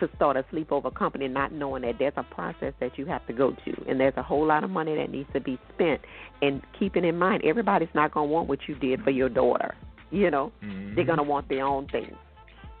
[0.00, 3.32] to start a sleepover company, not knowing that there's a process that you have to
[3.32, 6.00] go to, and there's a whole lot of money that needs to be spent.
[6.40, 9.74] And keeping in mind, everybody's not gonna want what you did for your daughter.
[10.10, 10.94] You know, mm-hmm.
[10.94, 12.16] they're gonna want their own things.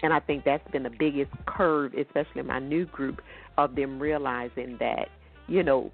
[0.02, 3.20] And I think that's been the biggest curve, especially in my new group,
[3.56, 5.08] of them realizing that,
[5.48, 5.90] you know,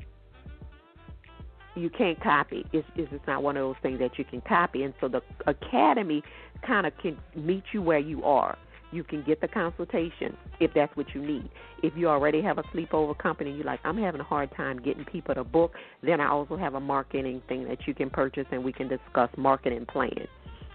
[1.76, 2.64] you can't copy.
[2.72, 4.82] It's, it's not one of those things that you can copy.
[4.84, 6.22] And so the academy
[6.66, 8.56] kind of can meet you where you are.
[8.92, 11.50] You can get the consultation if that's what you need.
[11.82, 15.04] If you already have a sleepover company, you're like, I'm having a hard time getting
[15.04, 15.72] people to book,
[16.02, 19.30] then I also have a marketing thing that you can purchase and we can discuss
[19.36, 20.28] marketing plans.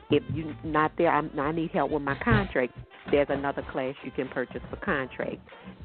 [0.10, 2.74] If you're not there, I'm, I need help with my contract.
[3.12, 5.38] There's another class you can purchase for contract.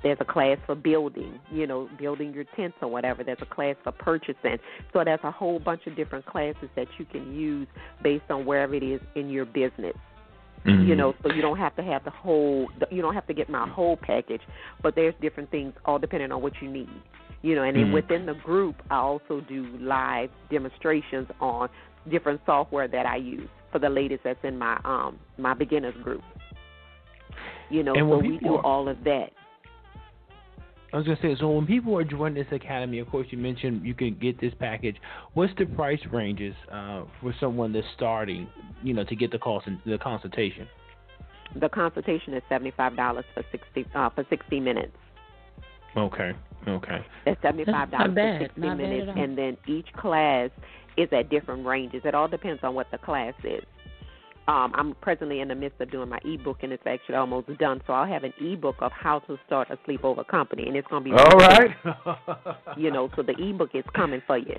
[0.02, 3.24] There's a class for building, you know, building your tents or whatever.
[3.24, 4.58] There's a class for purchasing.
[4.92, 7.68] So there's a whole bunch of different classes that you can use
[8.02, 9.94] based on wherever it is in your business.
[10.66, 10.88] Mm-hmm.
[10.88, 13.50] You know, so you don't have to have the whole, you don't have to get
[13.50, 14.40] my whole package,
[14.82, 16.88] but there's different things all depending on what you need.
[17.42, 17.92] You know, and then Mhm.
[17.92, 21.68] within the group, I also do live demonstrations on
[22.08, 26.22] different software that I use for the ladies that's in my um my beginners group.
[27.70, 29.30] You know, And so when we do are- all of that.
[30.92, 33.84] I was gonna say, so when people are joining this academy, of course, you mentioned
[33.84, 34.94] you can get this package.
[35.32, 38.46] What's the price ranges uh, for someone that's starting,
[38.84, 40.68] you know, to get the cost the consultation?
[41.60, 44.96] The consultation is seventy five dollars for sixty uh, for sixty minutes.
[45.96, 46.32] Okay,
[46.66, 47.06] okay.
[47.24, 50.50] That's seventy five dollars not for sixty Not minutes, and then each class
[50.96, 52.02] is at different ranges.
[52.04, 53.64] It all depends on what the class is.
[54.46, 57.80] Um, I'm presently in the midst of doing my ebook, and it's actually almost done.
[57.86, 61.02] So I'll have an ebook of how to start a sleepover company, and it's going
[61.02, 61.70] to be All right.
[62.76, 63.08] you know.
[63.16, 64.56] So the ebook is coming for you.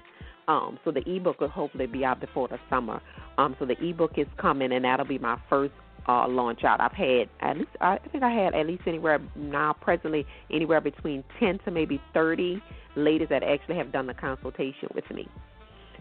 [0.47, 3.01] Um, so the ebook will hopefully be out before the summer.
[3.38, 5.73] Um, so the ebook is coming, and that'll be my first
[6.07, 6.79] uh, launch out.
[6.81, 11.23] I've had at least I think I had at least anywhere now presently anywhere between
[11.39, 12.61] ten to maybe thirty
[12.95, 15.27] ladies that actually have done the consultation with me.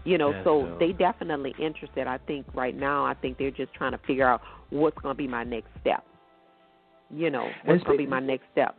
[0.05, 0.79] You know, so dope.
[0.81, 2.07] they definitely interested.
[2.07, 5.19] I think right now, I think they're just trying to figure out what's going to
[5.19, 6.05] be my next step.
[7.11, 8.77] You know, what's going to be my next step.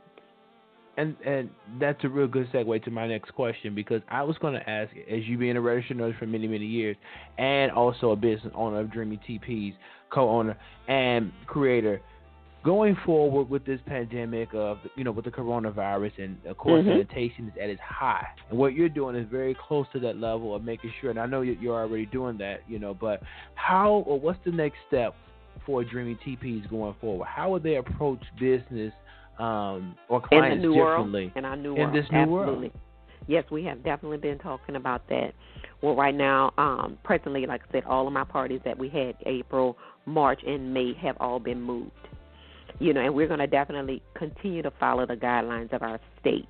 [0.97, 4.53] And and that's a real good segue to my next question because I was going
[4.53, 6.95] to ask, as you being a registered nurse for many many years,
[7.37, 9.73] and also a business owner of Dreamy TPs,
[10.09, 11.99] co-owner and creator,
[12.63, 16.93] going forward with this pandemic of you know with the coronavirus and of course Mhm.
[16.93, 20.55] sanitation is at its high, and what you're doing is very close to that level
[20.55, 21.09] of making sure.
[21.09, 23.21] And I know you- you're already doing that, you know, but
[23.55, 25.13] how or what's the next step
[25.65, 27.25] for Dreamy TPs going forward?
[27.27, 28.93] How would they approach business?
[29.39, 31.37] Um, or in clients the new differently world.
[31.37, 31.95] In our new in world.
[31.95, 32.71] this new world.
[33.27, 35.33] Yes, we have definitely been talking about that.
[35.81, 39.15] Well, right now, um, presently, like I said, all of my parties that we had
[39.25, 41.91] April, March, and May have all been moved.
[42.79, 46.47] You know, and we're going to definitely continue to follow the guidelines of our state.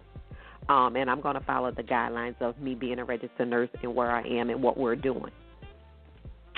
[0.70, 3.94] Um, and I'm going to follow the guidelines of me being a registered nurse and
[3.94, 5.32] where I am and what we're doing.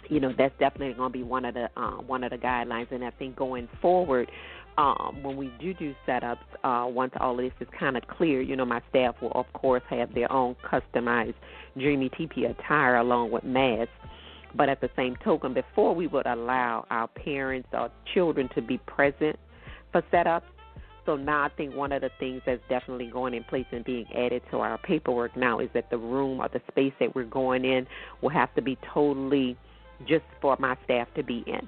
[0.10, 2.92] You know, that's definitely going to be one of the uh, one of the guidelines.
[2.92, 4.32] And I think going forward,
[4.78, 8.42] um, when we do do setups, uh, once all of this is kind of clear,
[8.42, 11.36] you know, my staff will of course have their own customized
[11.78, 13.92] Dreamy TP attire along with masks.
[14.56, 18.78] But at the same token, before we would allow our parents or children to be
[18.80, 19.38] present
[19.92, 20.44] for setups,
[21.06, 24.06] so now I think one of the things that's definitely going in place and being
[24.14, 27.66] added to our paperwork now is that the room or the space that we're going
[27.66, 27.88] in
[28.22, 29.58] will have to be totally
[30.08, 31.68] just for my staff to be in.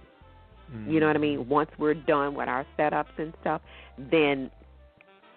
[0.73, 0.91] Mm-hmm.
[0.91, 1.47] You know what I mean?
[1.49, 3.61] Once we're done with our setups and stuff,
[3.97, 4.51] then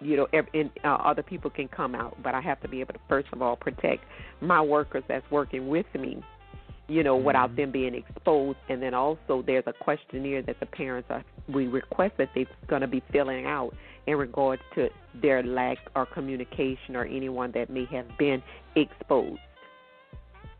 [0.01, 2.93] you know, and, uh, other people can come out, but I have to be able
[2.93, 4.03] to first of all protect
[4.41, 6.21] my workers that's working with me
[6.87, 7.27] you know, mm-hmm.
[7.27, 8.57] without them being exposed.
[8.69, 12.81] And then also there's a questionnaire that the parents are we request that they're going
[12.81, 13.75] to be filling out
[14.07, 14.89] in regards to
[15.21, 18.41] their lack or communication or anyone that may have been
[18.75, 19.39] exposed.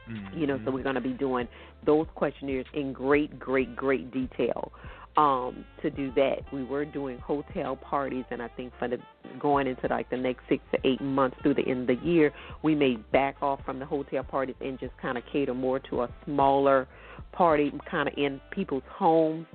[0.10, 0.38] Mm-hmm.
[0.38, 1.48] You know, so we're going to be doing
[1.86, 4.72] those questionnaires in great, great, great detail
[5.18, 6.40] um, to do that.
[6.52, 8.98] We were doing hotel parties, and I think for the
[9.40, 12.32] going into like the next six to eight months through the end of the year,
[12.64, 16.02] we may back off from the hotel parties and just kind of cater more to
[16.02, 16.88] a smaller
[17.32, 19.46] party, kind of in people's homes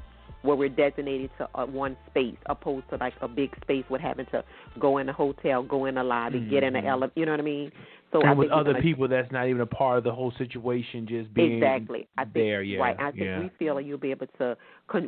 [0.43, 4.27] where we're designated to uh, one space opposed to like a big space with having
[4.27, 4.45] to
[4.79, 6.51] go in a hotel, go in a lobby, mm-hmm.
[6.51, 6.89] get in the mm-hmm.
[6.89, 7.21] elevator.
[7.21, 7.73] You know what I mean?
[8.13, 11.07] So and I with other people that's not even a part of the whole situation,
[11.07, 12.09] just being exactly.
[12.17, 12.63] I think, there.
[12.63, 12.97] Yeah, right.
[12.99, 13.41] I think yeah.
[13.41, 14.57] we feel you'll be able to.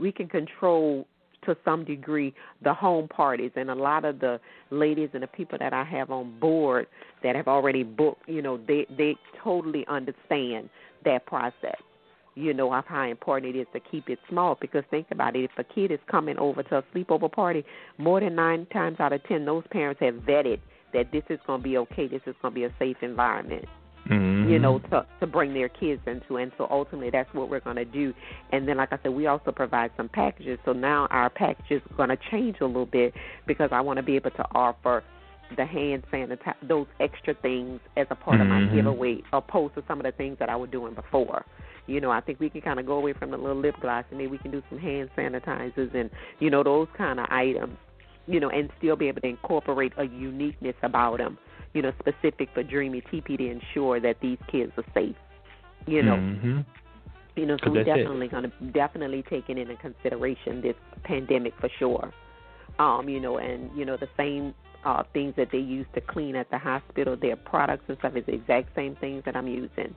[0.00, 1.06] We can control
[1.46, 4.38] to some degree the home parties and a lot of the
[4.70, 6.86] ladies and the people that I have on board
[7.22, 8.28] that have already booked.
[8.28, 10.68] You know, they they totally understand
[11.04, 11.76] that process
[12.34, 15.44] you know of how important it is to keep it small because think about it
[15.44, 17.64] if a kid is coming over to a sleepover party
[17.98, 20.60] more than nine times out of ten those parents have vetted
[20.92, 22.06] that this is going to be okay.
[22.06, 23.66] This is going to be a safe environment.
[24.08, 24.50] Mm-hmm.
[24.50, 27.76] You know, to to bring their kids into, and so ultimately that's what we're going
[27.76, 28.14] to do.
[28.50, 30.58] And then, like I said, we also provide some packages.
[30.64, 33.12] So now our package is going to change a little bit
[33.46, 35.04] because I want to be able to offer
[35.56, 38.42] the hand sanitizer, those extra things as a part mm-hmm.
[38.42, 38.76] of my mm-hmm.
[38.76, 41.44] giveaway, opposed to some of the things that I was doing before.
[41.86, 44.04] You know, I think we can kind of go away from the little lip gloss
[44.10, 47.76] and maybe we can do some hand sanitizers and you know those kind of items
[48.30, 51.38] you know, and still be able to incorporate a uniqueness about them,
[51.74, 55.16] you know, specific for Dreamy TP to ensure that these kids are safe,
[55.86, 56.16] you know.
[56.16, 56.60] Mm-hmm.
[57.36, 60.74] You know, so we're definitely going to definitely taking into consideration this
[61.04, 62.12] pandemic for sure.
[62.78, 64.54] Um, you know, and you know the same
[64.84, 68.26] uh, things that they use to clean at the hospital, their products and stuff is
[68.26, 69.94] the exact same things that I'm using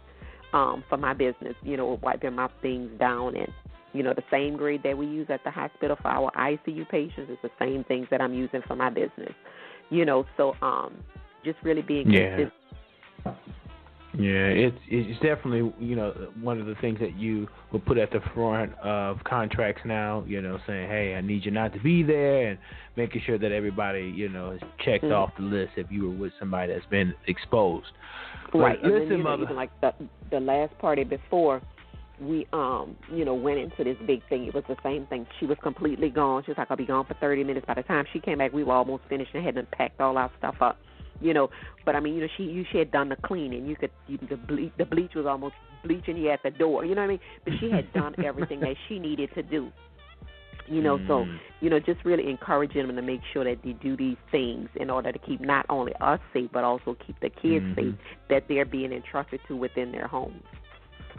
[0.54, 1.56] um, for my business.
[1.64, 3.52] You know, wiping my things down and
[3.94, 7.30] you know, the same grade that we use at the hospital for our ICU patients
[7.30, 9.34] is the same things that I'm using for my business.
[9.90, 10.94] You know, so um
[11.44, 12.38] just really being yeah.
[12.38, 12.54] consistent.
[14.16, 18.12] Yeah, it's it's definitely you know one of the things that you will put at
[18.12, 20.24] the front of contracts now.
[20.28, 22.60] You know, saying, "Hey, I need you not to be there," and
[22.96, 25.14] making sure that everybody you know is checked mm-hmm.
[25.14, 27.88] off the list if you were with somebody that's been exposed.
[28.54, 28.80] Right.
[28.80, 29.44] But and listen, then, you know, mother.
[29.44, 29.94] even like the
[30.30, 31.64] the last party before,
[32.22, 34.46] we um you know went into this big thing.
[34.46, 35.26] It was the same thing.
[35.40, 36.44] She was completely gone.
[36.44, 38.54] She was like i'll be gone for thirty minutes by the time she came back.
[38.54, 40.78] We were almost finished and hadn't packed all our stuff up
[41.22, 41.50] you know.
[41.86, 43.66] But i mean you know she you she had done the cleaning.
[43.66, 46.96] You could you, the bleach the bleach was almost bleaching you at the door you
[46.96, 47.20] know what i mean?
[47.44, 49.72] But she had done everything that she needed to do
[50.68, 50.98] you know.
[50.98, 51.08] Mm.
[51.08, 51.26] so
[51.62, 54.90] you know just really encouraging them to make sure that they do these things in
[54.90, 57.90] order to keep not only us safe but also keep the kids mm-hmm.
[57.92, 57.96] safe
[58.30, 60.44] that they're being entrusted to within their homes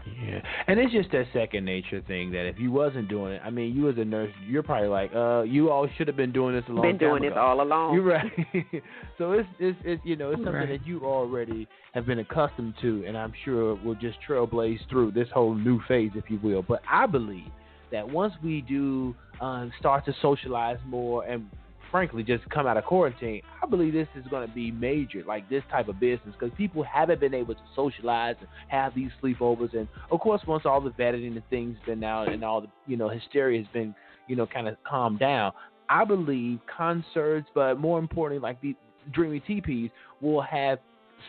[0.06, 3.50] yeah, and it's just that second nature thing that if you wasn't doing it, I
[3.50, 6.54] mean, you as a nurse, you're probably like, uh, you all should have been doing
[6.54, 7.34] this a long been time doing ago.
[7.34, 7.94] it all along.
[7.94, 8.32] You're right.
[9.18, 10.68] so it's it's it's you know it's something right.
[10.68, 15.28] that you already have been accustomed to, and I'm sure will just trailblaze through this
[15.32, 16.62] whole new phase, if you will.
[16.62, 17.50] But I believe
[17.90, 21.48] that once we do um, start to socialize more and
[21.94, 25.48] frankly just come out of quarantine, I believe this is going to be major, like
[25.48, 29.76] this type of business, because people haven't been able to socialize and have these sleepovers.
[29.76, 32.96] And of course, once all the vetting and things been out and all the you
[32.96, 33.94] know hysteria has been
[34.26, 35.52] you know kind of calmed down,
[35.88, 38.74] I believe concerts, but more importantly, like the
[39.12, 40.80] Dreamy TPs will have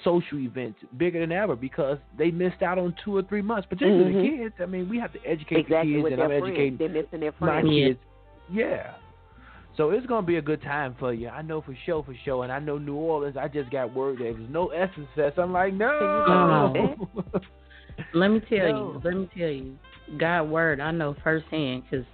[0.04, 4.12] social events bigger than ever because they missed out on two or three months, particularly
[4.16, 4.38] mm-hmm.
[4.38, 4.56] the kids.
[4.60, 6.44] I mean, we have to educate exactly the kids, and I'm friends.
[6.44, 7.70] educating They're missing their my friends.
[7.70, 8.00] kids.
[8.52, 8.94] Yeah.
[9.78, 11.28] So it's gonna be a good time for you.
[11.28, 12.44] I know for sure, for sure.
[12.44, 13.36] And I know New Orleans.
[13.38, 15.38] I just got word there was no Essence Fest.
[15.38, 16.96] I'm like, no.
[18.14, 18.94] Let me tell no.
[18.94, 19.02] you.
[19.04, 19.76] Let me tell you.
[20.18, 22.06] God word, I know firsthand because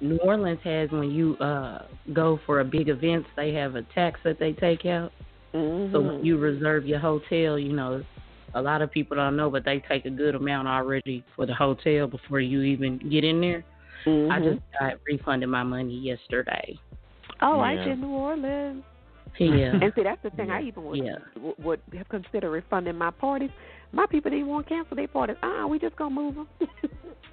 [0.00, 4.18] New Orleans has when you uh go for a big event, they have a tax
[4.24, 5.12] that they take out.
[5.54, 5.92] Mm-hmm.
[5.92, 8.02] So when you reserve your hotel, you know,
[8.54, 11.54] a lot of people don't know, but they take a good amount already for the
[11.54, 13.64] hotel before you even get in there.
[14.06, 14.32] Mm-hmm.
[14.32, 16.78] I just got refunded my money yesterday.
[17.42, 17.62] Oh, Yeah.
[17.62, 18.82] I did New Orleans.
[19.38, 19.72] Yeah.
[19.80, 20.50] And see, that's the thing.
[20.50, 21.18] I even would Yeah.
[21.58, 23.50] would have considered refunding my parties,
[23.92, 25.36] My people didn't want to cancel their parties.
[25.42, 26.48] Ah, uh we just gonna move them.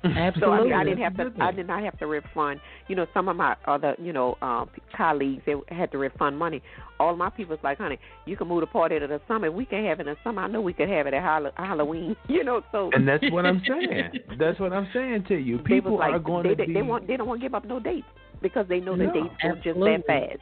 [0.03, 0.39] Absolutely.
[0.39, 1.33] so I, mean, I didn't have to.
[1.41, 2.59] I did not have to refund.
[2.87, 6.61] You know, some of my other, you know, um, colleagues they had to refund money.
[6.99, 9.51] All my people's like, honey, you can move the party to the summer.
[9.51, 10.43] We can have it in the summer.
[10.43, 11.23] I know we could have it at
[11.55, 12.15] Halloween.
[12.27, 12.91] You know, so.
[12.93, 14.11] And that's what I'm saying.
[14.39, 15.57] that's what I'm saying to you.
[15.59, 16.73] People like, are going they, to they, be.
[16.73, 17.07] They want.
[17.07, 18.07] They don't want to give up no dates
[18.43, 20.39] because they know the no, dates go just that fast.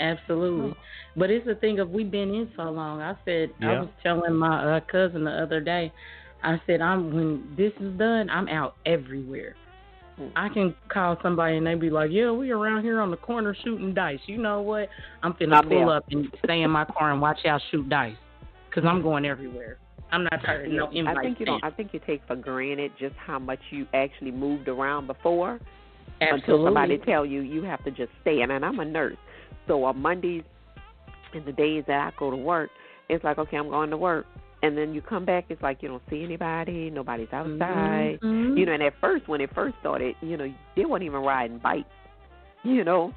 [0.00, 0.74] Absolutely.
[1.16, 3.02] But it's the thing of we've been in so long.
[3.02, 3.70] I said yeah.
[3.72, 5.92] I was telling my uh, cousin the other day.
[6.42, 9.56] I said I'm when this is done, I'm out everywhere.
[10.16, 10.28] Hmm.
[10.36, 13.56] I can call somebody and they be like, "Yeah, we around here on the corner
[13.64, 14.88] shooting dice." You know what?
[15.22, 15.96] I'm finna I'm pull there.
[15.96, 18.16] up and stay in my car and watch y'all shoot dice,
[18.72, 19.78] cause I'm going everywhere.
[20.12, 21.16] I'm not tired of no invite.
[21.16, 21.64] I think you don't.
[21.64, 25.58] I think you take for granted just how much you actually moved around before.
[26.20, 26.40] Absolutely.
[26.54, 28.40] Until somebody tell you you have to just stay.
[28.42, 29.16] And, and I'm a nurse,
[29.66, 30.42] so on Mondays
[31.34, 32.70] and the days that I go to work,
[33.08, 34.26] it's like okay, I'm going to work.
[34.62, 38.18] And then you come back, it's like you don't see anybody, nobody's outside.
[38.22, 38.56] Mhm.
[38.58, 41.58] You know, and at first, when it first started, you know, they weren't even riding
[41.58, 41.86] bikes.
[42.64, 43.12] You know,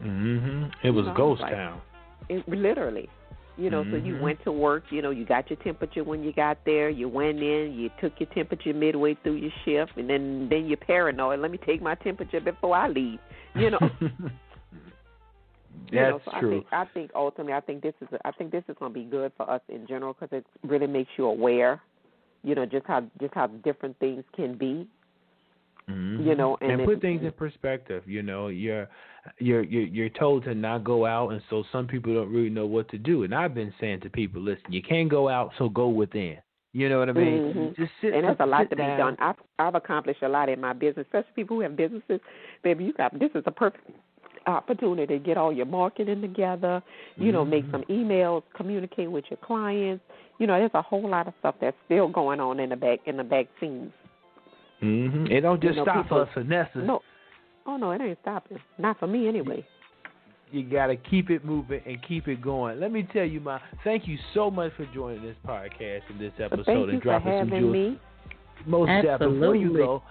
[0.00, 1.80] hmm It was No, ghost like- town.
[2.28, 3.08] it, literally.
[3.56, 4.20] You know, so you Mhm.
[4.22, 4.84] went to work.
[4.90, 6.88] You know, you got your temperature when you got there.
[6.88, 10.78] You went in, you took your temperature midway through your shift, and then then you're
[10.78, 11.40] paranoid.
[11.40, 13.18] Let me take my temperature before I leave.
[13.54, 13.80] You know.
[15.90, 16.48] You That's know, so true.
[16.48, 18.98] I think I think ultimately I think this is I think this is going to
[18.98, 21.80] be good for us in general because it really makes you aware,
[22.44, 24.86] you know, just how just how different things can be.
[25.88, 26.24] Mhm.
[26.24, 28.02] You know, and and it- put things in perspective.
[28.06, 28.88] You know, you're
[29.38, 32.66] you're you're you're told to not go out, and so some people don't really know
[32.66, 33.24] what to do.
[33.24, 36.36] And I've been saying to people, listen, you can't go out, so go within.
[36.72, 37.52] You know what I mean?
[37.52, 37.76] Mhm.
[37.76, 38.14] Just sit.
[38.14, 39.16] and there's a lot to be done.
[39.18, 42.20] I've I've accomplished a lot in my business, especially people who have businesses.
[42.62, 43.90] Baby, you got this is a perfect
[44.46, 46.82] opportunity to get all your marketing together.
[47.16, 47.70] You know, make Mhm.
[47.72, 50.04] some emails, communicate with your clients.
[50.38, 53.00] You know, there's a whole lot of stuff that's still going on in the back
[53.06, 53.92] in the back scenes.
[54.80, 56.82] Hmm It don't just You know, stop people- us finesses.
[56.84, 57.00] No,
[57.66, 58.58] oh no, it ain't stopping.
[58.78, 59.64] Not for me anyway.
[60.52, 62.80] You gotta keep it moving and keep it going.
[62.80, 66.32] Let me tell you, my thank you so much for joining this podcast and this
[66.40, 67.72] episode thank you and for dropping some having jewels.
[67.72, 68.00] me.
[68.66, 69.36] Most definitely.
[69.38, 70.02] Before you go,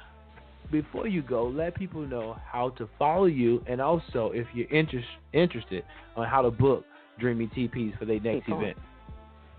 [0.71, 5.07] before you go, let people know how to follow you, and also if you're interest,
[5.33, 5.83] interested
[6.15, 6.85] on how to book
[7.19, 8.77] Dreamy TPs for their next event.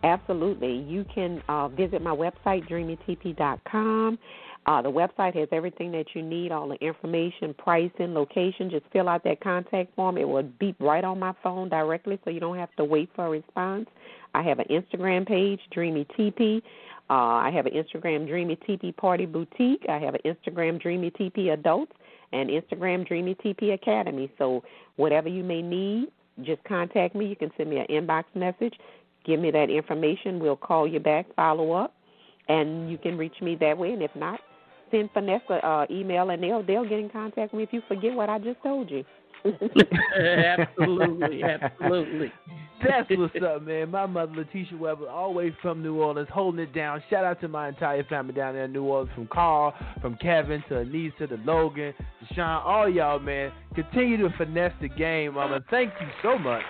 [0.02, 0.76] Absolutely.
[0.78, 4.18] You can uh, visit my website, dreamytp.com.
[4.66, 8.70] Uh, the website has everything that you need, all the information, pricing, location.
[8.70, 10.18] Just fill out that contact form.
[10.18, 13.26] It will beep right on my phone directly so you don't have to wait for
[13.26, 13.88] a response.
[14.34, 16.58] I have an Instagram page, Dreamy TP.
[17.08, 19.84] Uh, I have an Instagram, Dreamy TP Party Boutique.
[19.88, 21.92] I have an Instagram, Dreamy TP Adults,
[22.32, 24.30] and Instagram, Dreamy TP Academy.
[24.38, 24.62] So
[24.96, 26.08] whatever you may need,
[26.42, 27.26] just contact me.
[27.26, 28.74] You can send me an inbox message
[29.24, 30.40] give me that information.
[30.40, 31.94] We'll call you back, follow up,
[32.48, 33.92] and you can reach me that way.
[33.92, 34.40] And if not,
[34.91, 38.14] send Vanessa uh, email, and they'll they'll get in contact with me if you forget
[38.14, 39.05] what I just told you.
[40.16, 42.32] absolutely, absolutely.
[42.86, 43.91] That's what's up, man.
[43.91, 47.03] My mother, Latishia Weber, all the way from New Orleans, holding it down.
[47.11, 50.62] Shout out to my entire family down there in New Orleans, from Carl, from Kevin
[50.68, 53.53] to Anissa to Logan to Sean, all y'all, man.
[53.74, 55.62] Continue to finesse the game, mama.
[55.70, 56.62] Thank you so much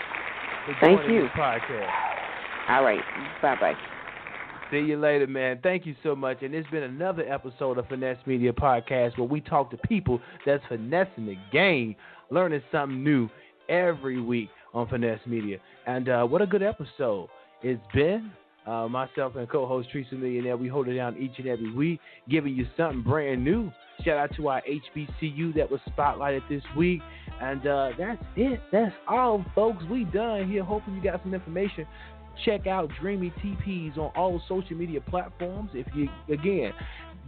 [0.67, 1.23] for Thank joining you.
[1.23, 1.91] this podcast.
[2.69, 3.01] All right,
[3.41, 3.90] bye bye.
[4.71, 5.59] See you later, man.
[5.65, 6.43] Thank you so much.
[6.43, 10.63] And it's been another episode of Finesse Media Podcast where we talk to people that's
[10.69, 11.97] finessing the game,
[12.31, 13.29] learning something new
[13.69, 15.59] every week on Finesse Media.
[15.89, 17.29] And uh, what a good episode
[17.63, 18.31] it's been.
[18.65, 21.99] Uh, myself and co-host Teresa Millionaire, we hold it down each and every week,
[22.29, 23.73] giving you something brand new.
[24.05, 27.01] Shout out to our HBCU that was spotlighted this week.
[27.41, 28.61] And uh, that's it.
[28.71, 29.83] That's all, folks.
[29.91, 30.63] We done here.
[30.63, 31.87] Hoping you got some information
[32.45, 35.71] check out Dreamy TPs on all social media platforms.
[35.75, 36.73] If you again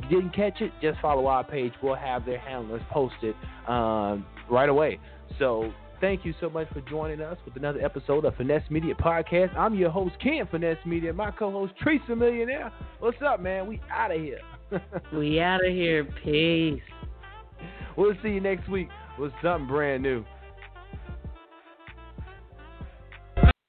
[0.09, 1.73] didn't catch it, just follow our page.
[1.83, 3.35] We'll have their handlers posted
[3.69, 4.99] um, right away.
[5.39, 9.57] So thank you so much for joining us with another episode of Finesse Media Podcast.
[9.57, 12.73] I'm your host Ken Finesse Media, my co-host Teresa Millionaire.
[12.99, 13.67] What's up, man?
[13.67, 14.41] We out of here.
[15.13, 16.05] We out of here.
[16.25, 16.81] Peace.
[17.97, 18.89] we'll see you next week
[19.19, 20.25] with something brand new.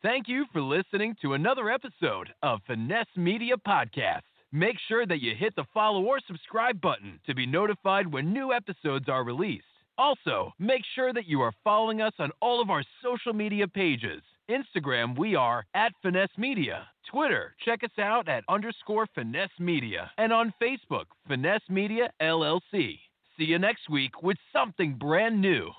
[0.03, 4.23] Thank you for listening to another episode of Finesse Media Podcast.
[4.51, 8.51] Make sure that you hit the follow or subscribe button to be notified when new
[8.51, 9.63] episodes are released.
[9.97, 14.21] Also, make sure that you are following us on all of our social media pages.
[14.49, 16.85] Instagram, we are at Finesse Media.
[17.09, 20.11] Twitter, check us out at underscore Finesse Media.
[20.17, 22.99] And on Facebook, Finesse Media LLC.
[23.37, 25.71] See you next week with something brand new.